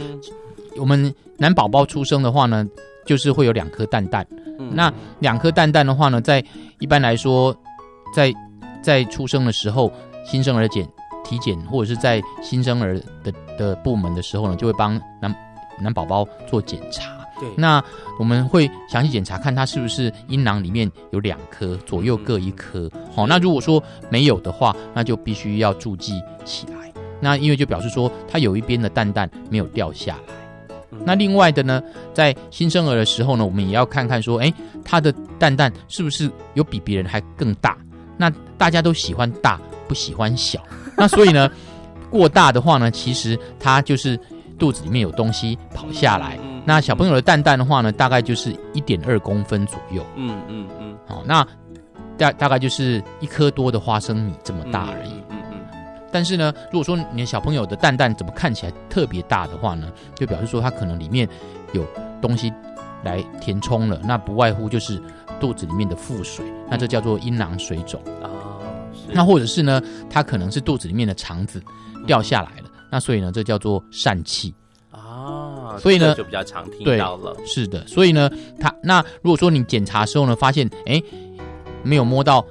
[0.77, 2.67] 我们男宝宝出生的话呢，
[3.05, 4.25] 就是会有两颗蛋蛋。
[4.59, 6.43] 嗯那两颗蛋蛋的话呢，在
[6.79, 7.55] 一般来说，
[8.13, 8.33] 在
[8.81, 9.91] 在出生的时候，
[10.25, 10.87] 新生儿检
[11.23, 15.33] 体检或者是在新生儿的的部门的时候呢，就会帮男
[15.81, 17.17] 男宝宝做检查。
[17.39, 17.81] 对，那
[18.19, 22.91] 我们会详细检查，看他是不是阴囊里面有两颗，左右各一颗。
[23.15, 26.91] 好、那如果说没有的话，那就必须要注记起来。
[27.21, 30.33] 那因为就表示说，他有一边的蛋蛋没有掉下来。
[31.05, 31.81] 那另外的呢，
[32.13, 37.77] 在新生儿的时候呢，我们也要看看说，哎，他的蛋蛋是不是有比别人还更大？
[38.17, 40.59] 那大家都喜欢大，不喜欢小。
[40.97, 41.49] 那所以呢，
[42.09, 44.19] 过大的话呢，其实他就是
[44.57, 46.37] 肚子里面有东西跑下来。
[46.65, 50.05] 那小朋友的蛋蛋的话呢，大概就是一点二公分左右。
[50.15, 51.47] 嗯嗯嗯，好，那
[52.17, 55.13] 大大概就是一颗多的花生米这么大而已。
[56.11, 61.27] 但是呢，如果说你的小朋友的蛋蛋怎么看起来特别大的话呢，就表示说他可能里面
[61.73, 61.85] 有
[62.21, 62.51] 东西
[63.03, 65.01] 来填充了，那不外乎就是
[65.39, 68.01] 肚子里面的腹水，那这叫做阴囊水肿。
[68.21, 68.59] 哦，
[68.93, 71.61] 是那或者是呢，他可能是肚子里面的肠子
[72.05, 74.53] 掉下来了，那所以呢，这叫做疝气。
[74.91, 77.35] 啊，所以呢就比较常听到了。
[77.45, 81.01] 是的，所以呢，他那如果说你检查的时候呢，发现哎
[81.83, 82.43] 没有摸到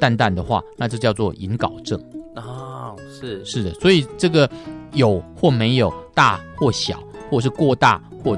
[0.00, 2.00] 蛋蛋的话，那这叫做隐睾症。
[2.34, 2.75] 哦，
[3.08, 4.48] 是是的，所以这个
[4.92, 8.36] 有或没有，大或小，或者是过大或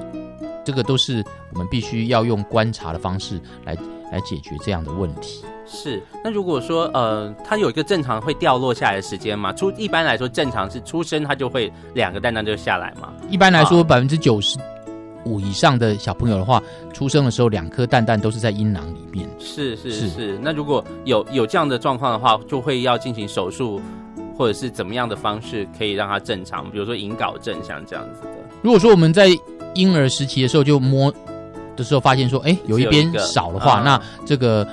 [0.65, 3.77] 这个都是我们必须要用观察的方式来
[4.13, 5.45] 来解决这样的问题。
[5.67, 6.03] 是。
[6.25, 9.53] 那如果说呃，它有一个正常会掉落下来的时间吗？
[9.53, 13.13] 出一般来说正常是出生它就会两个蛋蛋就下来嘛？
[13.31, 14.59] 一般来说，啊百分之九十
[15.25, 19.29] 五以上的小朋友的话，出生的时候两颗蛋蛋都是在阴囊里面。
[19.39, 20.39] 是是是是。
[20.43, 23.81] 那如果有有这样的状况的话，就会要进行手术，
[24.39, 26.71] 或者是怎么样的方式可以让它正常？
[26.71, 28.29] 比如说引睾症像这样子的。
[28.63, 29.29] 如果说我们在
[29.75, 31.13] 婴儿时期的时候就摸
[31.77, 34.67] 的时候发现说，哎，有一边少的话，嗯那这个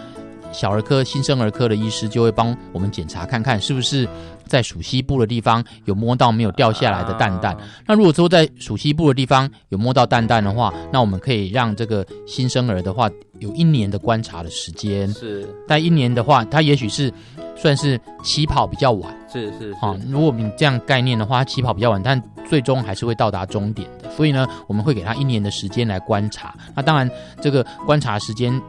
[0.51, 4.07] 小儿科、新生儿科的医师就会帮我们检查看看是不是
[4.45, 7.53] 在属西部的地方有摸到没有掉下来的蛋蛋。
[7.55, 15.07] 啊那如果说在属西部的地方有摸到蛋蛋的话，那我们可以让这个新生儿的话有一年的观察的时间。
[15.13, 17.11] 是但一年的话，他也许是
[17.55, 19.15] 算是起跑比较晚。
[19.31, 24.09] 是是是好，如果你这样概念的话，他起跑比较晚，但最终还是会到达终点的。
[24.11, 26.55] 所以呢，我们会给他一年的时间来观察。
[26.73, 27.09] 那当然，
[27.41, 28.61] 这个观察时间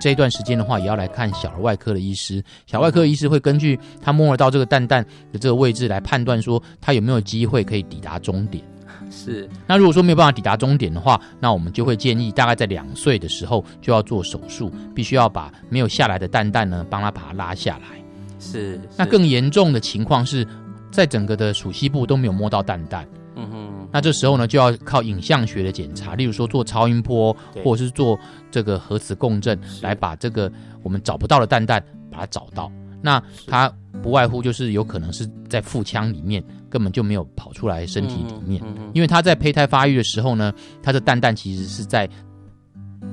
[0.00, 2.42] 这一段时间的话，也要来看小儿外科的医师。
[2.66, 8.62] 小儿外科医师会根据他摸得到这个蛋蛋的这个位置来判断说他有没有机会可以抵达终点。
[9.08, 18.02] 是那如果说没有办法抵达终点的话，那我们就会建议大概在两岁的时候就要做手术，必须要把没有下来的蛋蛋呢，帮他把它拉下来。
[18.40, 18.80] 是。
[18.96, 20.46] 那更严重的情况是
[20.90, 23.06] 在整个的鼠蹊部都没有摸到蛋蛋。
[23.36, 28.18] 嗯哼，那这时候呢，就要靠影像学的检查，例如说做超音波，或者是做
[28.50, 30.50] 这个核磁共振，来把这个
[30.82, 32.72] 我们找不到的蛋蛋把它找到。
[33.02, 33.72] 那它
[34.02, 42.08] 不外乎就是有可能是在腹腔里面，根本就没有跑出来身体里面，嗯嗯嗯因为它在胚胎发育的时候呢，它的蛋蛋其实是在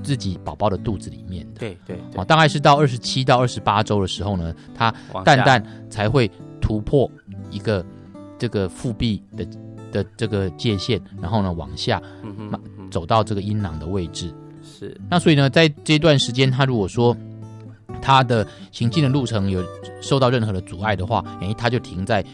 [0.02, 1.60] 自己宝宝的肚子里面的。
[1.60, 2.22] 对对对。
[2.22, 4.92] 哦，大概是到二十七到二十八周的时候呢，它
[5.26, 6.32] 蛋蛋才会
[6.62, 7.10] 突破
[7.52, 7.86] 一个
[8.40, 9.46] 这个腹壁的
[9.94, 12.02] 的这个界限，然后呢往下
[12.92, 14.34] 走到这个阴囊的位置。
[14.62, 17.16] 是那所以呢，在这段时间，他如果说
[18.02, 19.64] 他的行进的路程有
[20.02, 22.26] 受到任何的阻碍的话，诶，他就停在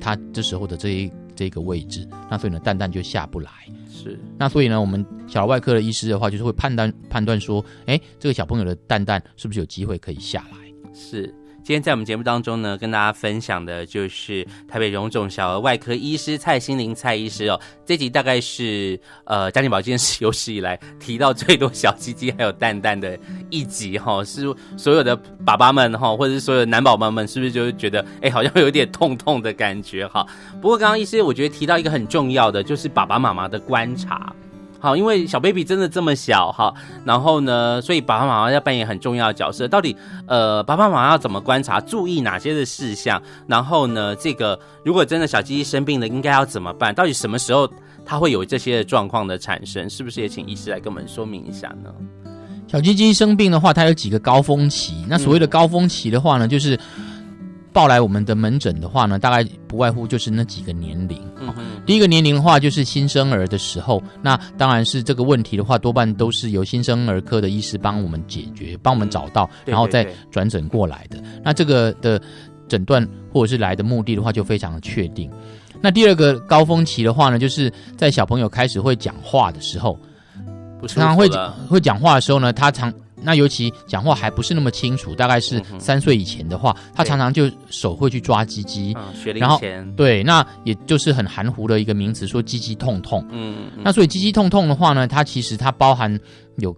[0.00, 3.50] 他这时候的这一这个位置，那所以呢，蛋蛋就下不来。
[3.88, 10.92] 是那所以呢，我们小儿外科的医师的话，就是会判断判断说，诶，这个小朋友的蛋蛋是不是有机会可以下来？
[10.92, 11.32] 是。
[11.64, 17.60] 今天在我们节目当中呢，跟大家分享的就是台北荣总小儿外科医师蔡心玲蔡医师哦。
[17.86, 23.16] 这集大概是呃家庭保健室有史以来提到最多小鸡鸡还有蛋蛋的
[23.48, 25.14] 一集哈、哦，是所有的
[25.46, 30.26] 爸爸们哈、哦，或者是所有的男宝宝们，是不是就觉得哎好像有点痛痛的感觉哈？
[30.60, 34.34] 不过刚刚医师我觉得提到一个很重要的，就是爸爸妈妈的观察。
[34.82, 39.68] 好，因为小 baby 真的这么小哈，然后呢，所以爸爸妈妈要扮演很重要的角色。
[39.68, 43.22] 到底呃，爸爸妈妈要怎么观察，注意哪些的事项？
[43.46, 46.92] 然后呢，这个如果真的小鸡鸡生病了，应该要怎么办？
[46.92, 47.70] 到底什么时候
[48.04, 49.88] 它会有这些的状况的产生？
[49.88, 51.94] 是不是也请医师来跟我们说明一下呢？
[52.66, 55.04] 小鸡鸡生病的话，它有几个高峰期。
[55.06, 56.76] 那所谓的高峰期的话呢，就是
[57.72, 61.18] 报来我们的门诊的话呢，大概不外乎就是那几个年龄。
[61.86, 71.20] 第一个年龄的话，就是新生儿的时候，那当然是这个问题的话，多半都是由新生儿科的医师帮我们解决，帮我们找到，对然后再转诊过来的。
[71.42, 72.20] 那这个的
[72.68, 75.30] 诊断或者是来的目的的话，就非常的确定。
[75.80, 79.98] 那第二个高峰期的话呢，就是在小朋友开始会讲话的时候，
[80.86, 81.28] 常常会
[81.68, 82.92] 会讲话的时候呢，他常
[83.24, 93.26] 那尤其讲话还不是那么清楚，大概是三岁以前的话，他常常就手会去抓鸡鸡，嗯，然后前，对，那也就是很含糊的一个名词，说鸡鸡痛痛。
[93.30, 93.82] 嗯，嗯。
[93.84, 96.18] 那所以鸡鸡痛痛的话呢，它其实它包含
[96.56, 96.74] 有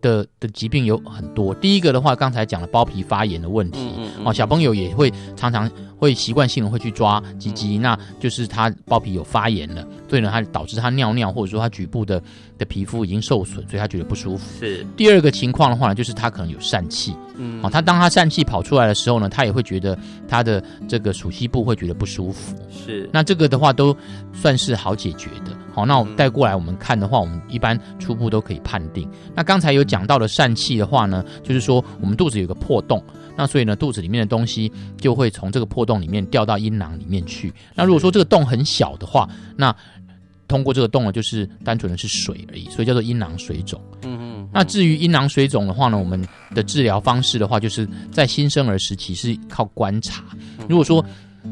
[0.00, 1.54] 的的疾病有很多。
[1.54, 4.26] 第一个的话，刚才讲了包皮发炎的问题，嗯嗯嗯。
[4.26, 5.70] 哦，小朋友也会常常
[6.04, 12.22] 会习惯性的会去抓鸡鸡，那就是它包皮有发炎了，所以呢，它导致它尿尿或者说它局部的
[12.58, 14.58] 的皮肤已经受损，所以它觉得不舒服。
[14.60, 22.54] 是，第二个情况的话呢，就是它可能有疝气，嗯哦，他当它疝气跑出来的时候呢，它也会觉得它的这个鼠膝部会觉得不舒服。
[22.70, 23.96] 是，那这个的话都
[24.32, 25.56] 算是好解决的。
[25.72, 29.08] 好，那我带过来我们看的话，我们一般初步都可以判定。
[29.34, 33.02] 那刚才有讲到的疝气的话呢，就是说我们肚子有个破洞，
[33.36, 37.52] 那所以呢肚子里面的东西就会从这个破洞里面掉到阴囊里面去。
[37.74, 39.74] 那如果说这个洞很小的话，那
[40.46, 43.80] 通过这个洞呢，就是单纯的是水而已，所以叫做阴囊水肿。
[44.02, 46.22] 嗯嗯，那至于阴囊水肿的话呢，我们
[46.54, 50.22] 的治疗方式的话，就是在新生儿时期是靠观察。
[50.68, 51.04] 如果说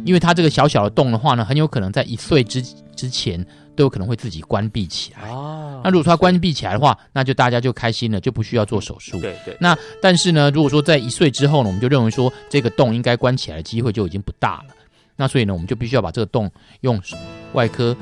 [0.04, 2.62] 因为它这个小小的洞的话呢，很有可能在一岁之
[2.94, 5.28] 之前都有可能会自己关闭起来。
[5.30, 9.20] 哦，那如果说它关闭起来的话，那就大家就开心了，就不需要做手术。
[9.20, 14.74] 对对，那但是呢，如果说在一岁之后呢，我们就认为说这个洞应该关起来的机会就已经不大了。
[15.16, 17.00] 那所以呢，我们就必须要把这个洞用
[17.52, 17.96] 外科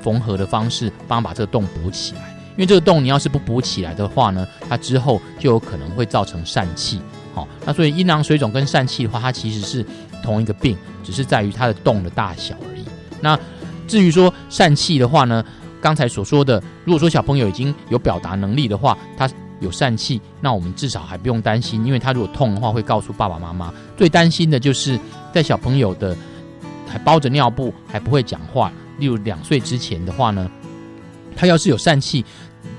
[0.00, 2.34] 缝合的方式帮把这个洞补起来。
[2.52, 7.00] 因为这个洞你要是不补起来的话呢，它之后就有可能会造成疝气。
[7.34, 9.84] 好、那所以阴囊水肿跟疝气的话，它其实是
[10.22, 12.84] 同一个病，只是在于它的洞的大小而已。
[13.22, 13.38] 那
[13.86, 15.44] 至于说疝气的话呢，
[15.80, 19.28] 刚才所说的，如果说小朋友已经有表达能力的话，他
[19.60, 23.72] 有疝气，那我们至少还不用担心，因为他如果痛的话，会告诉爸爸妈妈。
[23.96, 24.98] 最担心的就是
[25.32, 26.16] 在小朋友的
[26.88, 30.50] 还包着尿布还不会讲话，例如两岁之前的话呢，
[31.36, 32.24] 他要是有疝气，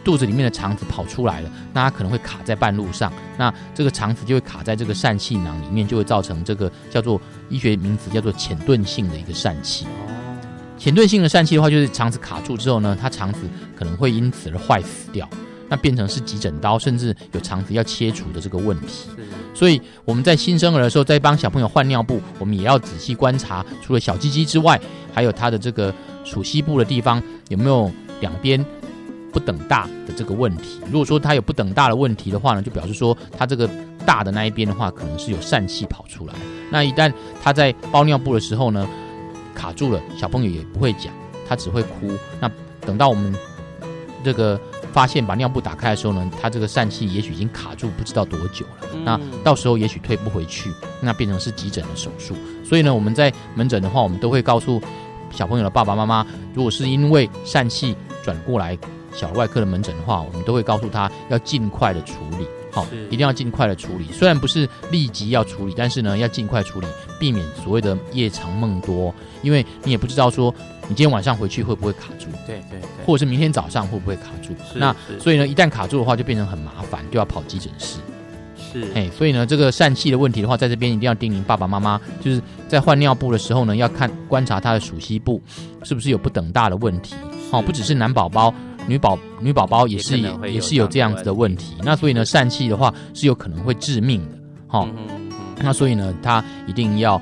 [0.03, 9.85] 肚子里面的肠子跑出来了，那他可能会卡在半路上，那这个肠子就会卡在这个疝气囊里面，就会造成这个叫做医学名词叫做浅钝性的一个疝气。
[10.83, 13.39] 浅钝性的疝气的话，就是肠子卡住之后呢，它肠子
[13.73, 15.25] 可能会因此而坏死掉，
[15.69, 19.07] 那变成是急诊刀，甚至有肠子要切除的这个问题。
[19.53, 24.77] 所以我们在新生儿的时候，在帮小朋友换尿布，我们也要仔细观察，除了小鸡鸡之外，
[25.13, 28.65] 还有它的这个鼠蹊部的地方有没有两边
[29.31, 30.81] 不等大的这个问题。
[30.91, 33.69] 如果说它有不等大的问题的话呢，就表示说它这个
[34.05, 36.33] 大的那一边的话，可能是有疝气跑出来。
[36.69, 37.09] 那一旦
[37.41, 38.85] 它在包尿布的时候呢，
[39.53, 41.13] 卡住了，小朋友也不会讲，
[41.47, 42.11] 他只会哭。
[42.39, 42.49] 那
[42.81, 43.33] 等到我们
[44.23, 44.59] 这个
[44.91, 48.87] 发现把尿布打开的时候呢，他这个疝气也许已经卡住不知道多久了。
[48.93, 52.35] 嗯那到时候也许退不回去，那变成是急诊的手术。
[52.63, 54.81] 所以呢，我们在门诊的话，我们都会告诉
[55.31, 58.77] 小朋友的爸爸妈妈，如果是因为疝气转过来
[59.11, 62.47] 小儿外科的门诊的话，我们都会告诉他要尽快的处理。
[62.73, 64.05] 好，是一定要尽快的处理。
[64.11, 66.87] 虽然不是立即要处理，但是呢，要尽快处理，
[67.19, 69.13] 避免所谓的夜长梦多。
[69.43, 74.53] 因为你也不知道说你今天晚上回去会不会卡住，对对对，或者是明天早上会不会卡住。
[74.73, 77.99] 那所以呢，一旦卡住的话，就变成很麻烦，就要跑急诊室。
[78.55, 85.39] 是哎，所以呢，这个疝气的问题的话，在这边一定要叮咛爸爸妈妈，就是在换尿布的时候呢，要看观察他的鼠蹊部
[85.83, 87.13] 是不是有不等大的问题。
[87.51, 88.51] 哦，不只是男宝宝，
[88.87, 90.17] 女宝女宝宝也是
[90.49, 91.75] 也是有这样子的问题。
[91.83, 94.37] 那所以呢，疝气的话是有可能会致命的。
[94.67, 94.87] 哈、
[95.57, 97.21] 那所以呢，他一定要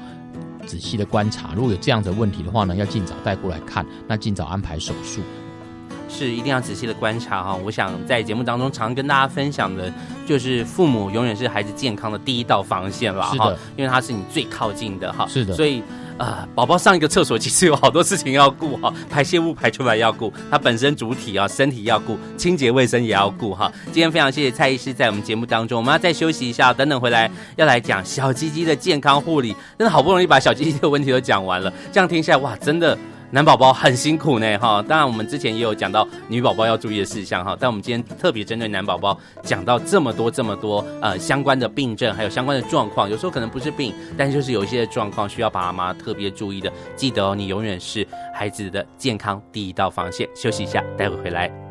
[0.65, 5.21] 仔细的观察，如果有这样子的问题的话呢，要尽早带过来看，那尽早安排手术。
[6.13, 7.55] 是一定要仔细的观察哈。
[7.55, 9.91] 我想在节目当中常跟大家分享的，
[10.25, 15.25] 就是父母永远是孩子健康的第一道防线了哈因为他是你最靠近的哈。
[15.29, 15.81] 是的所以
[16.17, 23.71] 呃，宝宝上一个厕所其实有好多事情要顾哈， 排泄物排出来要顾，它本身主体啊身体要顾，清洁卫生也要顾哈。
[23.85, 32.97] 今天非常谢谢蔡医师在我们节目当中，我们要再休息一下，等等回来要来讲小鸡鸡的健康护理，真的好不容易把小鸡鸡的问题都讲完了，这样听下来哇，真的。
[33.33, 46.69] 男宝宝很辛苦呢，哈，当然我们之前也有讲到女宝宝要注意的事项哈，但我们今天特别针对男宝宝讲到这么多这么多呃相关的病症，还有相关的状况，有时候可能不是病，但就是有一些状况需要爸妈特别注意的。
[46.93, 50.27] 记得哦，你永远是孩子的健康第一道防线。
[50.35, 51.70] 休息一下，待会回来。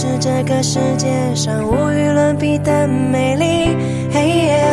[0.00, 3.76] 是这个世界上无与伦比的美丽。
[4.12, 4.64] 嘿耶，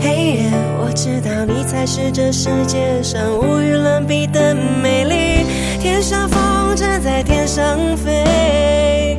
[0.00, 5.46] 嘿耶，我知道你才是这世界上无与伦比的美丽。
[5.80, 9.16] 天上风筝在天上飞，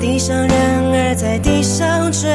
[0.00, 2.30] 地上人儿在地上追。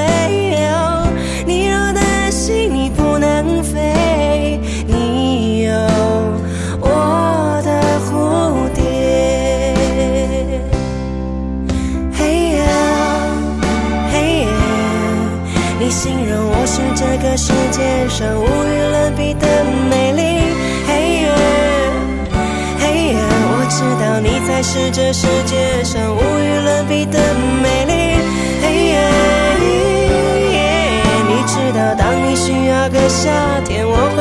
[18.20, 20.22] 上无与伦比的美丽，
[20.86, 20.92] 嘿
[21.22, 21.32] 耶，
[22.78, 27.18] 嘿耶，我知道你才是这世界上无与伦比的
[27.64, 28.20] 美丽，
[28.62, 29.00] 嘿耶，
[30.52, 30.60] 耶
[31.30, 33.32] 你知道当你需要个夏
[33.64, 34.19] 天，我会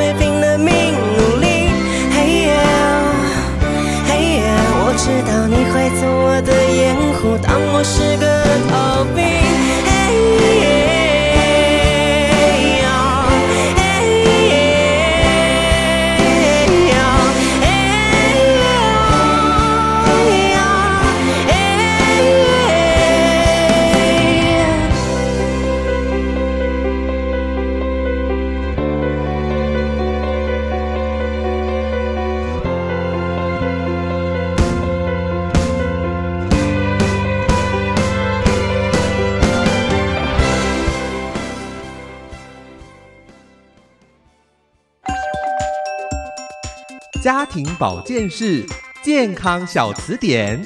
[47.20, 48.64] 家庭保健室
[49.02, 50.64] 健康小词典，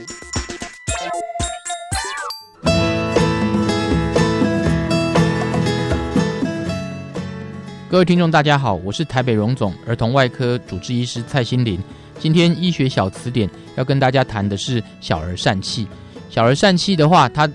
[7.89, 11.81] 各位听众，大家好，我是台北荣总儿童外科主治医师蔡心玲。
[12.19, 15.89] 今天医学小词典要跟大家谈的是小儿疝气。
[16.29, 17.49] 小儿疝气的话，它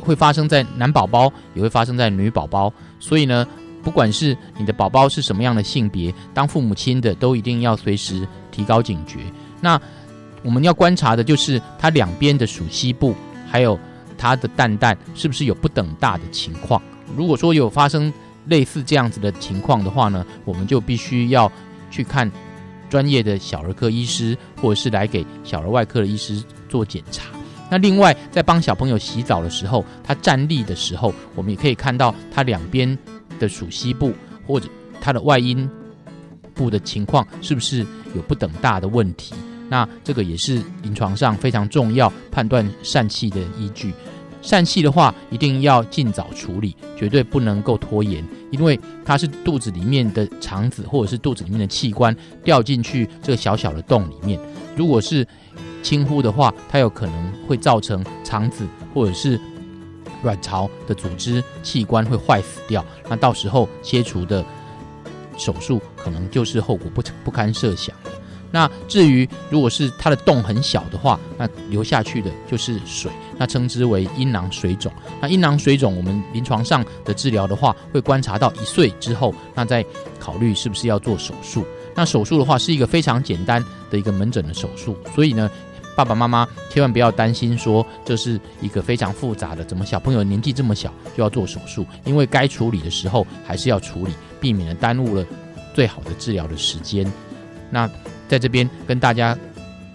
[0.00, 3.46] 会发生在男宝宝，也会发生在女宝宝，所以呢。
[3.82, 9.18] 不管是你的宝宝是什么样的性别，当父母亲的都一定要随时提高警觉。
[9.60, 9.80] 那
[10.42, 13.14] 我们要观察的就是它两边的鼠蹊部，
[13.48, 13.78] 还有
[14.16, 16.80] 它的蛋蛋是不是有不等大的情况。
[17.16, 18.12] 如果说有发生
[18.46, 21.50] 类似这样子的情况的话呢，我们就必须要
[21.90, 22.30] 去看
[22.88, 27.24] 专业的小儿科医师，或者是来给小儿外科的医师做检查。
[27.70, 32.98] 那另外，在帮小朋友洗澡的时候，他站立的时候，我们也可以看到他两边。
[33.42, 34.12] 的属西部
[34.46, 34.68] 或者
[35.00, 35.68] 它的外阴
[36.54, 37.84] 部的情况是不是
[38.14, 39.34] 有不等大的问题？
[39.68, 43.92] 那这个也是临床上非常重要判断疝气的依据。
[44.42, 52.14] 疝气的话，一定要尽早处理，绝对不能够拖延，因为它是肚子里面的肠子或者是肚子里面的器官
[52.44, 54.38] 掉进去这个小小的洞里面。
[54.76, 55.26] 如果是
[55.82, 58.64] 轻忽的话，它有可能会造成肠子
[58.94, 59.40] 或者是。
[60.22, 64.44] 卵巢的组织器官会坏死掉，那到时候切除的
[65.36, 67.94] 手术可能就是后果不不堪设想。
[68.50, 74.92] 那至于如果是它的洞很小的话，那流下去的就是水，那称之为阴囊水肿。
[75.22, 79.82] 那阴囊水肿，我们临床上的治疗的话，会观察到一岁之后，那再
[80.20, 81.64] 考虑是不是要做手术。
[81.94, 85.50] 那手术的话是一个非常简单的一个门诊的手术，所以呢。
[85.94, 91.86] 爸爸妈妈千万不要担心，说这是一个非常复杂的，怎么小朋友年纪这么小就要做手术？
[92.04, 95.24] 因为该处理的时候还是要处理，避免了耽误了
[95.74, 97.10] 最好的治疗的时间。
[97.70, 97.88] 那
[98.28, 99.36] 在这边跟大家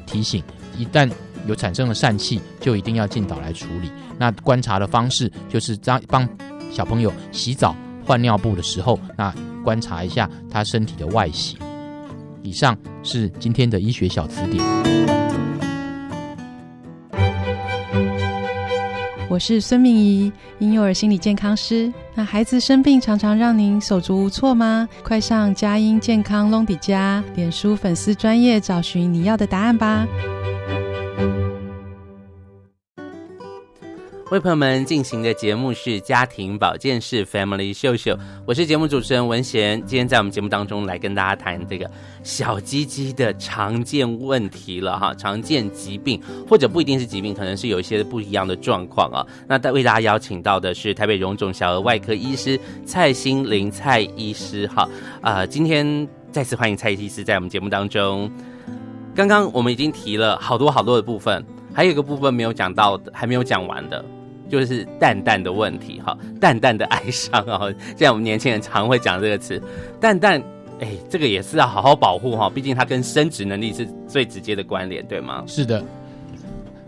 [0.06, 0.44] 提醒，
[0.78, 1.10] 一旦
[1.48, 3.92] 有产生了疝气，就一定要尽早来处理。
[4.18, 6.30] 那观察的方式就是帮帮
[6.72, 7.76] 小朋友洗澡、
[8.06, 9.34] 换尿布的时候，那
[9.64, 11.58] 观察一下他身体的外形。
[12.44, 15.47] 以上是今天的医学小词典。
[19.38, 21.94] 我是孙明仪，婴幼儿心理健康师。
[22.16, 24.90] 那孩子生病常常让您手足无措吗？
[25.04, 30.08] 快上佳音健康隆迪家脸书粉丝专业找寻你要的答案吧。
[34.30, 38.14] 为朋友们进行的节目是家庭保健室 Family 秀秀，
[38.46, 39.82] 我是节目主持人文贤。
[39.86, 41.90] 今天在我们节目当中来跟大家谈这个
[42.24, 49.26] 小鸡鸡的常见问题了哈，常见疾病或者不一定是疾病，可能是有一些不一样的状况啊。
[49.48, 54.90] 那为大家邀请到的是台北荣总小儿外科医师蔡心玲蔡医师哈，
[55.22, 56.06] 啊、今天。
[56.30, 58.30] 再次欢迎蔡医师在我们节目当中。
[59.16, 64.04] 刚刚我们已经提了好多好多的部分，还有一个部分没有讲到的，还没有讲完的，
[64.50, 69.62] 就是淡淡的问题哈，淡淡的哀伤啊，现在我们年轻人常会讲这个词，
[70.00, 70.42] 淡淡，
[70.80, 75.44] 哎，这个也是要好好保护哈，毕竟它跟生殖能力是最直接的关联，对吗？
[75.48, 75.84] 是的，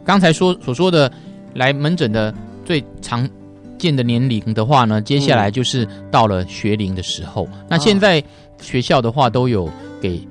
[0.04, 1.12] 刚才说所说的
[1.54, 2.34] 来门诊的
[2.66, 3.30] 最常
[3.78, 8.24] 见的年龄的话呢，接下来就是到了学龄的时候，嗯、那现在
[8.62, 9.70] 学校的话都有
[10.02, 10.22] 给。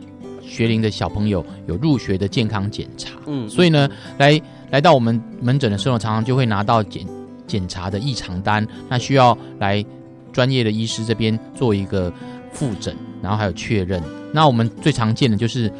[0.50, 7.06] 学龄的小朋友有入学的健康检查，嗯，所以呢，来来到我们门诊的时候，常常就会拿到检
[7.48, 9.84] 检查的异常单，那需要来
[10.32, 12.12] 专业的医师这边做一个
[12.52, 14.00] 复诊，然后还有确认。
[14.32, 15.72] 那我们最常见的就是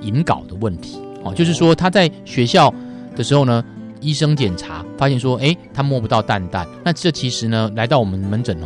[0.00, 2.72] 隐睾的问题，哦，就是说他在学校
[3.16, 3.62] 的时候呢，
[4.00, 8.56] 医生检查发现说，哎，他摸不到蛋蛋，那这其实呢，来到我们门诊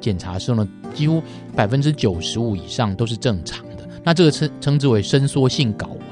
[0.00, 1.22] 检查的时候呢，几乎
[1.54, 3.86] 百分之九十五以上都是正常的。
[4.02, 6.09] 那这个称称之为伸缩性睾丸。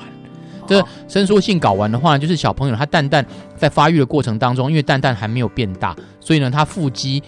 [0.69, 7.21] 这伸缩性睾丸的话，就是小朋友他蛋蛋在发育的过程当中，因为蛋蛋还没有变大，所以呢，他腹肌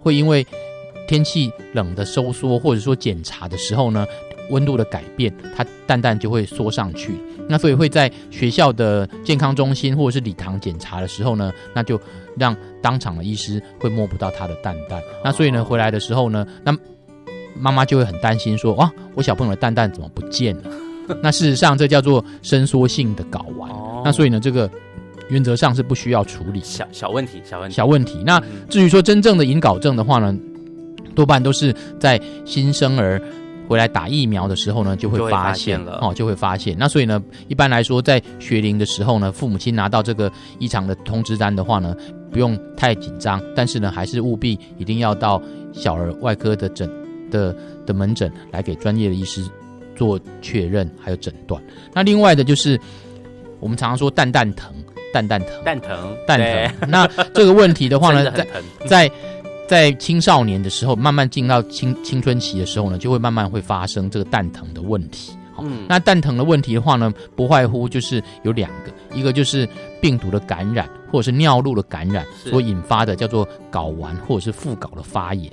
[0.00, 0.46] 会因为
[1.08, 4.06] 天气冷的收缩，或者说检查的时候呢，
[4.50, 7.12] 温度的改变，他蛋蛋就会缩上去。
[7.48, 12.00] 那所以会在学校的健康中心或者是礼堂检查的时候呢，那就
[12.36, 15.00] 让当场的医师会摸不到他的蛋蛋。
[15.22, 16.76] 那所以呢，回来的时候呢，那。
[17.56, 20.62] 妈妈就会很担心，说：“哇，我小朋友的蛋蛋怎么不见了？”
[21.22, 23.70] 那事实上，这叫做伸缩性的睾丸。
[23.70, 24.70] 哦、那所以呢，这个
[25.28, 26.60] 原则上是不需要处理。
[26.60, 28.22] 小小问题，小问题，小问题。
[28.24, 30.36] 那至于说真正的隐睾症的话呢，
[31.14, 33.20] 多半都是在新生儿
[33.68, 36.76] 回来打疫苗的时候呢，就会发现了哦，就会发现。
[36.78, 41.94] 那所以呢，一般来说，在学龄的时候呢，父母亲拿到这个异常的通知单的话呢，
[42.30, 45.40] 不用太紧张，但是呢，还是务必一定要到
[45.72, 46.90] 小儿外科的诊。
[47.30, 49.42] 的的门诊来给专业的医师
[49.94, 51.62] 做确认，还有诊断。
[51.92, 52.78] 那另外的就是
[53.60, 54.72] 我们常常说蛋蛋疼，
[55.12, 56.90] 蛋蛋疼，蛋疼，蛋疼。
[56.90, 58.46] 那这个问题的话呢， 在
[58.86, 59.10] 在
[59.66, 65.32] 在青少年的时候，慢慢进到青青春期的时候呢，就会慢慢会发生这个蛋疼的问题。
[65.60, 69.68] 嗯，那蛋疼的问题的话呢，不外乎就是有两个，一个就是
[70.02, 75.52] 病毒的感染，或者是尿路的感染所引发的，叫做睾丸或者是副睾的发炎。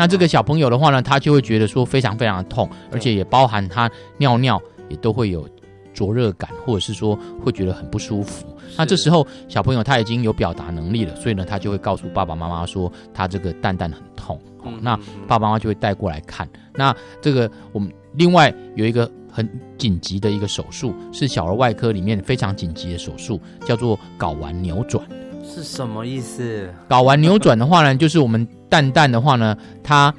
[0.00, 5.46] 那这个小朋友的话呢，他就会觉得说非常非常的痛，而且也包含他尿尿也都会有
[5.92, 8.46] 灼热感，或者是说会觉得很不舒服。
[8.78, 14.40] 那这时候小朋友他已经有表达能力了，所以呢，他就会告诉爸爸妈妈说他这个蛋蛋很痛。
[14.64, 14.96] 嗯、那
[15.28, 16.48] 爸爸妈妈就会带过来看。
[16.74, 19.46] 那这个我们另外有一个很
[19.76, 25.06] 紧急的一个手术，是小儿外科里面非常紧急的手术，叫做睾丸扭转。
[25.44, 26.72] 是什么意思？
[26.88, 28.48] 睾丸扭转的话呢，就是我们。
[28.70, 30.14] 蛋蛋的话呢，它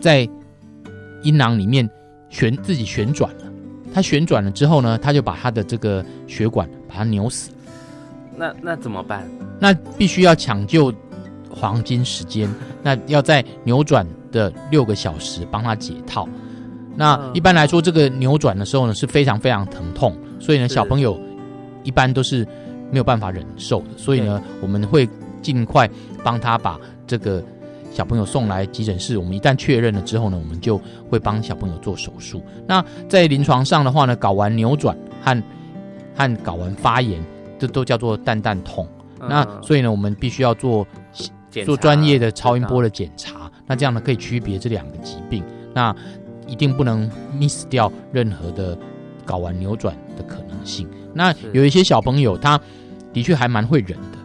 [0.00, 0.28] 在
[1.22, 1.88] 阴囊里面
[2.30, 3.44] 旋自己旋转了，
[3.92, 7.50] 它旋转了之后呢，它就把它的这个血管把它扭死。
[8.34, 9.28] 那那怎么办？
[9.60, 10.92] 那必须要抢救
[11.50, 12.48] 黄金时间，
[12.82, 16.28] 那要在扭转的六个小时帮他解套。
[16.96, 21.20] 那一般来说，这个扭转的时候呢是非常非常疼痛，所以呢小朋友
[21.82, 22.46] 一般都是
[22.90, 23.88] 没有办法忍受的。
[23.96, 25.08] 所以呢，我们会
[25.42, 25.88] 尽快
[26.24, 26.78] 帮他把。
[27.06, 27.42] 这个
[27.92, 32.42] 小朋友送来急诊室，我们一旦确认了之后呢，我们就会帮小朋友做手术。
[32.66, 35.42] 那在临床上的话呢，睾丸扭转和
[36.14, 37.22] 和睾丸发炎，
[37.58, 38.86] 这都叫做蛋蛋痛。
[39.20, 40.86] 嗯、那所以呢，我们必须要做
[41.64, 43.50] 做专业的超音波的检查。
[43.66, 45.42] 那这样呢，可以区别这两个疾病。
[45.72, 45.94] 那
[46.46, 48.76] 一定不能 miss 掉任何的
[49.26, 50.88] 睾丸扭转的可能性。
[51.14, 52.60] 那有一些小朋友，他
[53.12, 54.15] 的确还蛮会忍的。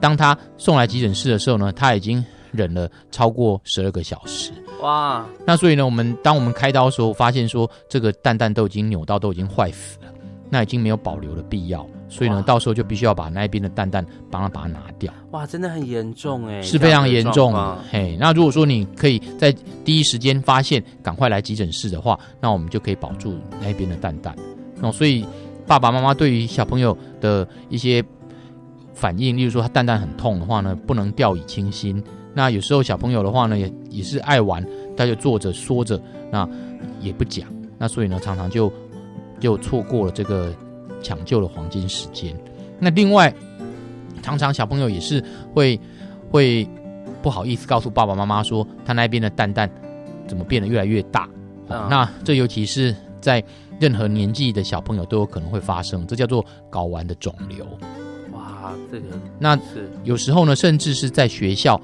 [0.00, 4.50] 当他送来急诊室的时候呢，他已经忍了超过十二个小时。
[4.82, 5.26] 哇！
[5.46, 10.10] 那所以呢，我们当我们开刀的时候，发现说这个蛋蛋都已经扭到，都已经坏死了，
[10.48, 11.86] 那已经没有保留的必要。
[12.08, 15.12] 所以呢，到时候就必须要把那一边的蛋蛋帮他把它拿掉。
[15.32, 17.54] 哇，真的很严重哎，是非常严重。
[17.92, 19.52] 嘿，那如果说你可以在
[19.84, 24.34] 第一时间发现，赶快来急诊室的话，那我们就可以保住那一边的蛋蛋。
[24.76, 25.26] 那所以
[25.66, 28.02] 爸爸妈妈对于小朋友的一些。
[29.00, 32.04] 反应，例如说他蛋蛋很痛的话呢，不能掉以轻心。
[32.34, 34.62] 那有时候小朋友的话呢，也也是爱玩，
[34.94, 35.98] 他就坐着说着，
[36.30, 36.46] 那
[37.00, 37.48] 也不讲。
[37.78, 38.70] 那所以呢，常常就
[39.40, 40.54] 就错过了这个
[41.02, 42.36] 抢救的黄金时间。
[42.78, 43.34] 那另外，
[44.22, 45.24] 常常小朋友也是
[45.54, 45.80] 会
[46.30, 46.68] 会
[47.22, 49.68] 不好意思告诉爸爸妈妈说，他那边的蛋蛋
[50.28, 51.26] 怎么变得越来越大。
[51.68, 51.88] 嗯。
[51.88, 53.42] 那这尤其是在
[53.80, 57.66] 任何年纪的小朋友都有可能会发生，这叫做睾丸的肿瘤。
[58.60, 59.06] 啊，这个
[59.38, 61.80] 那是有时候呢，甚至是在学校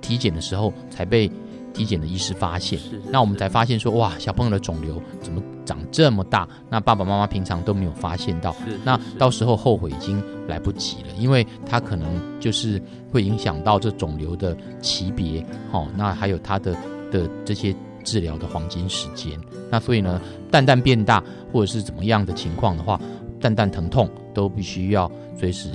[0.00, 1.30] 体检的时候才被
[1.72, 6.46] 体检的医师发现，是那我们才发现说，哇，小朋友的肿瘤怎么长这么大？
[6.68, 8.54] 那爸爸妈妈平常都没有发现到，
[8.84, 12.06] 那到时候后悔已经来不及了，因为他可能
[12.38, 16.76] 就是会影响到这肿瘤的级别，好，那还有他的
[17.10, 19.32] 的这些治疗的黄金时间。
[19.70, 23.00] 那所以呢，蛋蛋变大或者是怎么样的情况的话，
[23.40, 25.70] 蛋蛋疼痛都必须要随时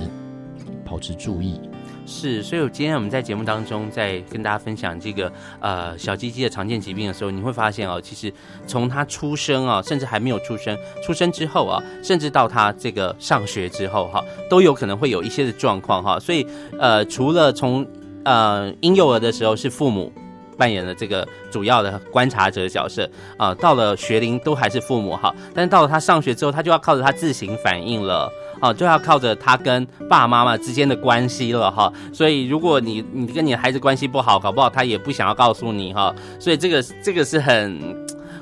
[0.88, 1.60] 保持注意。
[2.06, 5.30] 是，所以今天我们在节目当中在跟大家分享这个
[5.60, 8.32] 呃小鸡鸡的常见疾病的时候，你会发现哦，其实
[8.66, 10.74] 从他出生啊，甚至还没有出生，
[11.04, 16.18] 出生之后啊，甚至到他这个上学之后哈，都有可能会有一些的状况哈。
[16.18, 16.46] 所以
[16.78, 17.86] 呃，除了从
[18.24, 20.10] 呃婴幼儿的时候是父母
[20.58, 23.08] 扮演了这个主要的观察者角色。
[23.38, 28.30] 啊，到了学龄都还是父母哈，但是到了他上学之后，他就要靠着他自行反应了。
[28.60, 37.78] 啊，就要靠着他跟爸爸妈妈之间的关系了哈，所以如果你你跟你孩子关系不好，搞不好他也不想要告诉你哈，所以这个这个是很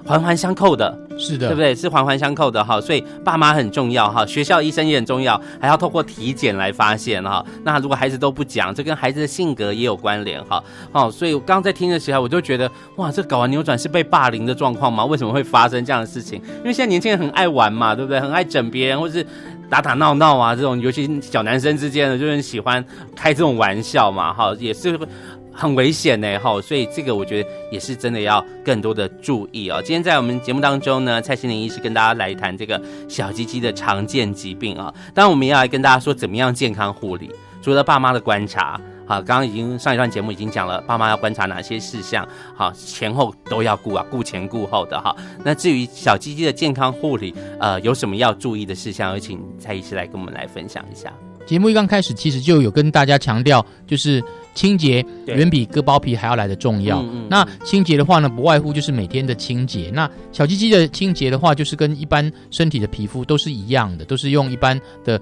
[0.07, 1.75] 环环相扣的，是的，对不对？
[1.75, 7.45] 是环环相扣的哈，所以爸妈很重要哈，学校医生也很重要，还要透过体检来发现哈。
[7.65, 10.63] 那如果孩子都不讲，这跟孩子的性格也有关联哈。
[10.93, 15.05] 哦，所以我刚刚在听的时候，我就觉得哇，这睾丸扭转是被霸凌的状况吗？
[15.05, 16.41] 为什么会发生这样的事情？
[16.59, 18.21] 因为现在年轻人很爱玩嘛，对不对？
[18.21, 19.27] 很爱整别人，或是。
[19.69, 22.85] 打打闹闹啊，这种尤其小男生之间的，就很喜欢
[23.17, 24.97] 开这种玩笑嘛，哈，也是
[25.57, 29.81] 很危险呢，哈，所以这个我觉得也是真的要更多的注意啊。
[29.81, 37.31] 今天在我们节目当中呢，蔡心玲医师跟大家来谈这个小鸡鸡的常见疾病啊，当然我们要来跟大家说怎么样健康护理，
[37.63, 38.81] 除了爸妈的观察。
[39.09, 42.27] 好，刚刚已经上一段节目已经讲了，爸妈要观察哪些事项，
[42.57, 45.15] 好，前后都要顾啊，顾前顾后的哈。
[45.45, 51.13] 那至于小鸡鸡的健康护理，呃，有什么要注意的事项，有请蔡医师来跟我们来分享一下。
[51.47, 54.21] 节目一刚开始，其实就有跟大家强调，就是
[54.57, 57.01] 清洁远比割包皮还要来的重要。
[57.31, 59.93] 那清洁的话呢，不外乎就是每天的清洁。
[59.95, 65.21] 那小鸡鸡的清洁的话，就是跟一般身体的皮肤都是一样的，都是用一般的。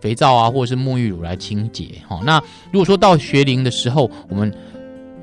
[0.00, 1.86] 肥皂啊，或者是沐浴乳来清洁。
[2.06, 2.38] 哈，那
[2.70, 4.54] 如果说到学龄的时候，我们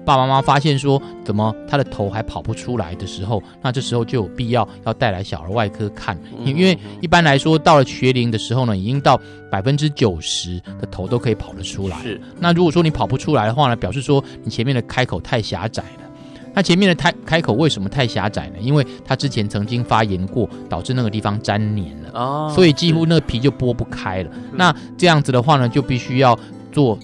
[0.04, 11.98] 爸爸妈妈发现说，怎么他的头还跑不出来的时候，那这时候就有必要要带来小儿外科看，因为一般来说到了学龄的时候呢，已经到百分之九十的头都可以跑得出来。
[12.02, 15.88] 是，那如果说你跑不出来的话呢，表示说你前面的开口太狭窄了。
[16.54, 18.56] 那前面的开开口为什么太狭窄呢？
[18.60, 24.32] 因为他之前曾经发炎过，导致那个地方粘黏了，哦，所以几乎那个皮就剥不开了。
[24.52, 26.38] 那这样子的话呢，就必须要
[26.72, 27.00] 做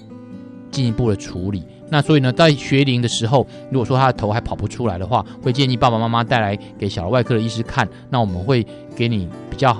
[0.70, 1.64] 进一步的处理。
[1.90, 7.88] 那所以呢，在学龄的时候，如果说他的头还跑不出来的话，会建议爸爸妈妈带来给小儿外科的医师看。
[8.10, 9.76] 那我们会给你比较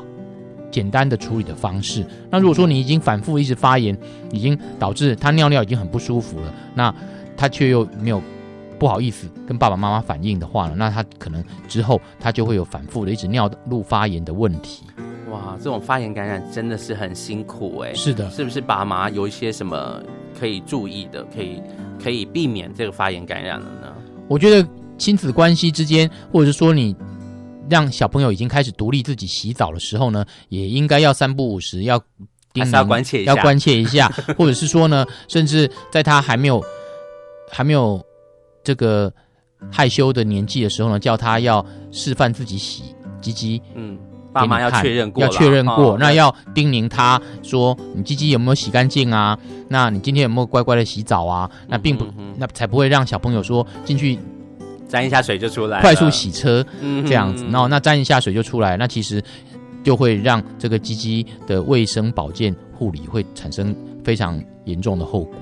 [0.71, 2.07] 简单的处理的方式。
[2.31, 3.97] 那如果说你已经反复一直发炎，
[4.31, 6.95] 已经导致他尿尿已经很不舒服了，那
[7.37, 8.23] 他却又没有。
[8.79, 14.85] 不好意思，跟爸爸妈妈反映的话呢，那他可能之后他就会有反复的一直尿路发炎的问题。
[15.31, 17.93] 哇，这种发炎感染真的是很辛苦哎。
[17.95, 20.03] 是的，是不是爸妈有一些什么
[20.39, 21.63] 可以注意的，可以
[22.03, 23.95] 可以避免这个发炎感染的呢？
[24.29, 24.67] 我觉得
[24.97, 26.95] 亲子关系之间，或者是说你
[27.71, 31.99] 让小朋友已经开始独立自己洗澡的时候呢，也应该要三不五时要
[32.53, 36.63] 叮咛，要关切一下，要关切一下， 或者是说呢，甚至在他还没有
[37.51, 38.03] 还没有。
[38.65, 39.11] 这个
[39.73, 43.97] 害羞的年纪的时候呢，叫他要示范自己洗鸡鸡，嗯，
[44.33, 49.39] 爸妈要确认过，要确认过，哦、那要叮咛他说，你鸡鸡有没有洗干净啊？
[49.69, 51.51] 那你今天有没有乖乖的洗澡啊？
[51.67, 54.19] 那并不，嗯、哼哼那才不会让小朋友说进去
[54.89, 56.65] 沾一下水就出来，快速洗车
[57.07, 59.23] 这样子，然后那沾一下水就出来，那其实
[59.83, 63.75] 就会让这个鸡鸡的卫生保健护理会产生
[64.05, 65.35] 非常严重的后果。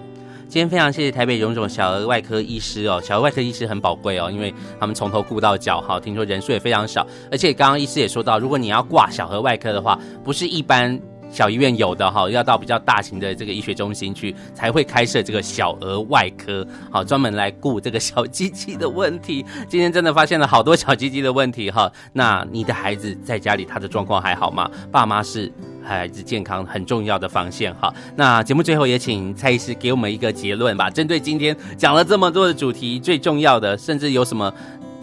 [0.48, 10.98] 今天非常谢谢台北荣总小儿外科医师哦，小儿外科医师很宝贵哦，因为他们从头顾到脚哈，听说人数也非常少，而且刚刚医师也说到，如果你要挂小儿外科的话，不是一般
[11.36, 19.44] 小医院有的哈，要到比较大型的这个医学中心去才会开设这个小儿外科，好，专门来顾这个小鸡鸡的问题。
[19.68, 24.70] 今天真的发现了好多小鸡鸡的问题哈，那你的孩子在家里他的状况还好吗？
[24.90, 25.52] 爸妈是。
[25.88, 30.90] 孩子健康很重要的防线哈，那节目最后也请蔡医师给我们一个结论吧。
[30.90, 34.52] 针对今天讲了这么多的主题，最重要的，甚至有什么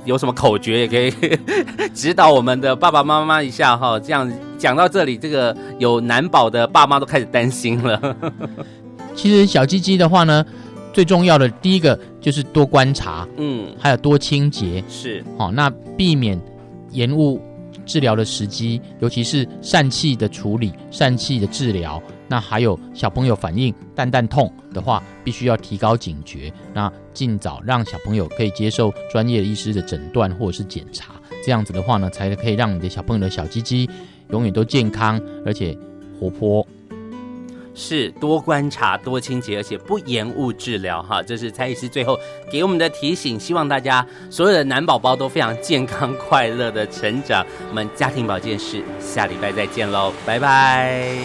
[0.05, 1.11] 有什么口诀也可以
[1.93, 3.99] 指导我们的爸爸妈妈一下哈。
[3.99, 8.15] 这样讲到这里，这个有难保的爸妈都开始担心了。
[9.15, 10.45] 其实小鸡鸡的话呢，
[10.91, 16.39] 最重要的第一个就是多观察，嗯，还有多清洁，是好，那避免
[16.91, 17.39] 延误
[17.85, 31.13] 治疗的时机，尤其是疝气的处理、疝气的治疗，那还有小朋友反应蛋蛋痛的话，必须要提高警觉，那尽早让小朋友可以接受专业医师的诊断或者是检查，
[31.45, 33.89] 这样子的话呢，才可以让你的小朋友的小鸡鸡
[34.29, 35.77] 永远都健康而且
[36.19, 36.65] 活泼。
[37.75, 41.23] 是多观察、多清洁，而且不延误治疗哈。
[41.23, 42.15] 这是蔡医师最后
[42.51, 47.43] 给我们的提醒，希望大家所有的男宝宝都非常健康、快乐的成长。
[47.69, 51.17] 我们家庭保健室下礼拜再见喽，拜拜。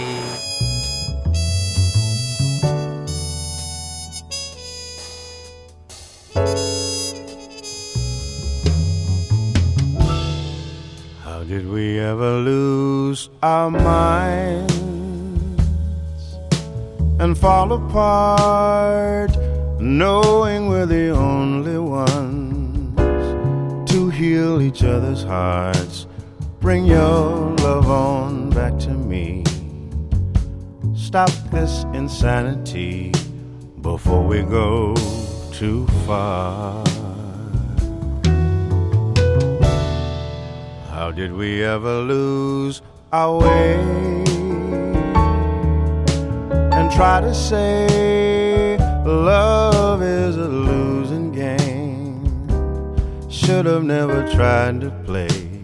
[11.48, 14.74] Did we ever lose our minds
[17.18, 19.30] and fall apart,
[19.80, 22.94] knowing we're the only ones
[23.90, 26.06] to heal each other's hearts?
[26.60, 29.42] Bring your love on back to me.
[30.94, 33.10] Stop this insanity
[33.80, 34.94] before we go
[35.54, 36.84] too far.
[40.98, 42.82] How did we ever lose
[43.12, 43.74] our way
[46.76, 48.76] and try to say
[49.06, 52.26] love is a losing game?
[53.30, 55.62] Should have never tried to play.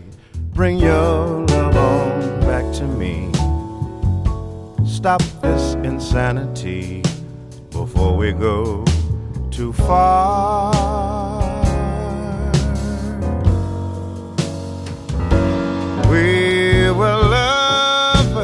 [0.53, 3.33] Bring your love on back to me.
[4.87, 7.03] Stop this insanity
[7.73, 8.85] before we go
[9.51, 11.44] too far.
[16.15, 18.39] We were lovers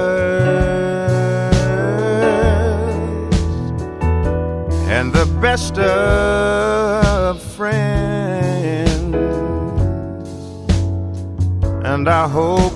[4.88, 9.14] and the best of friends.
[11.84, 12.72] And I hope,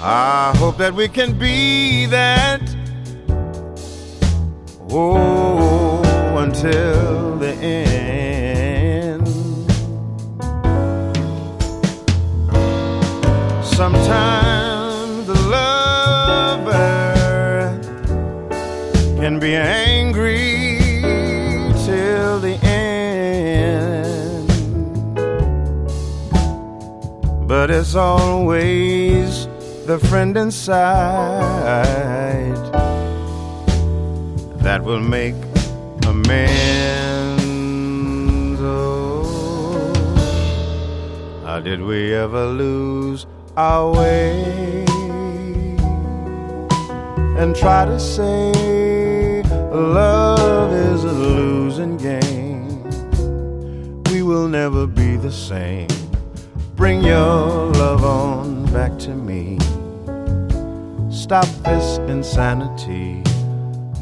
[0.00, 2.62] I hope that we can be that.
[4.90, 6.02] Oh,
[6.36, 8.47] until the end.
[13.78, 16.74] Sometimes the lover
[19.20, 20.78] can be angry
[21.86, 24.48] till the end,
[27.46, 29.46] but it's always
[29.86, 30.74] the friend inside
[34.58, 35.36] that will make
[36.04, 37.44] amends.
[38.60, 39.92] Oh,
[41.46, 43.24] how did we ever lose
[43.58, 44.84] our way
[47.40, 49.42] and try to say
[49.72, 52.84] love is a losing game?
[54.12, 55.88] We will never be the same.
[56.76, 59.58] Bring your love on back to me.
[61.10, 63.24] Stop this insanity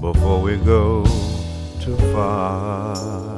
[0.02, 1.02] before we go
[1.80, 3.35] too far.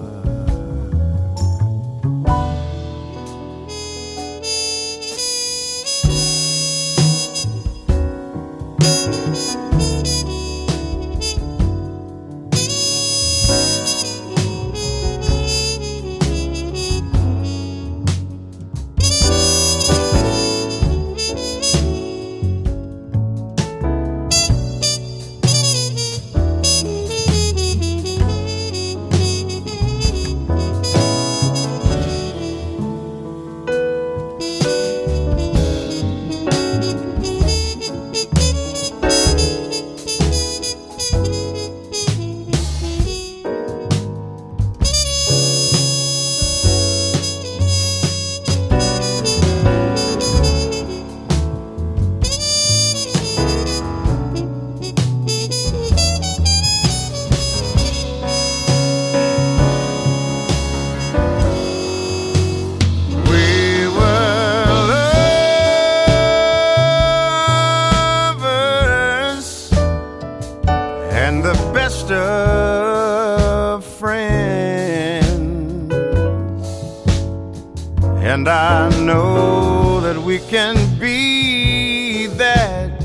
[78.78, 82.96] I know that we can be that,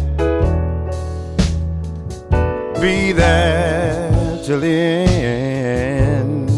[2.80, 6.52] be that till the end.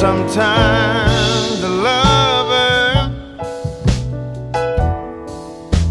[0.00, 3.12] Sometimes the lover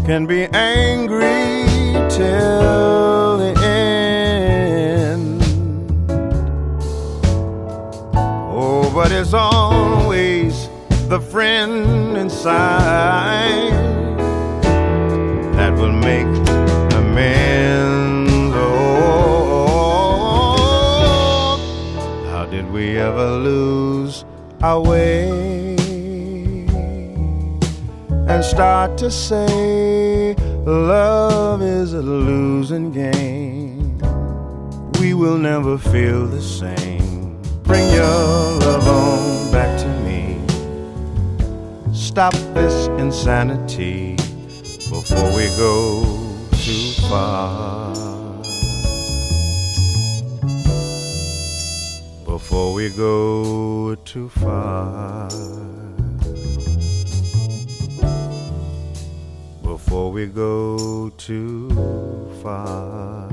[0.04, 1.62] can be angry
[2.10, 3.27] till
[11.18, 13.72] the friend inside
[15.56, 16.26] that will make
[16.94, 18.30] amends.
[18.54, 19.88] Oh,
[22.30, 24.24] how did we ever lose
[24.62, 25.76] our way
[28.28, 33.98] and start to say love is a losing game?
[35.00, 37.40] We will never feel the same.
[37.64, 39.37] Bring your love on.
[42.18, 44.16] Stop this insanity
[44.90, 46.02] before we go
[46.50, 47.94] too far.
[52.24, 55.28] Before we go too far.
[59.62, 61.70] Before we go too
[62.42, 63.28] far.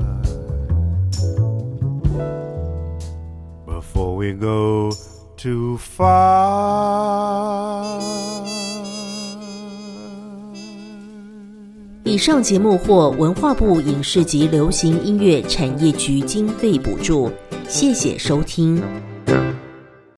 [3.66, 4.92] Before we go
[5.36, 6.76] too far.
[12.16, 17.30] 以上节目获文化部影视及流行音乐产业局经费补助，
[17.68, 18.82] 谢谢收听。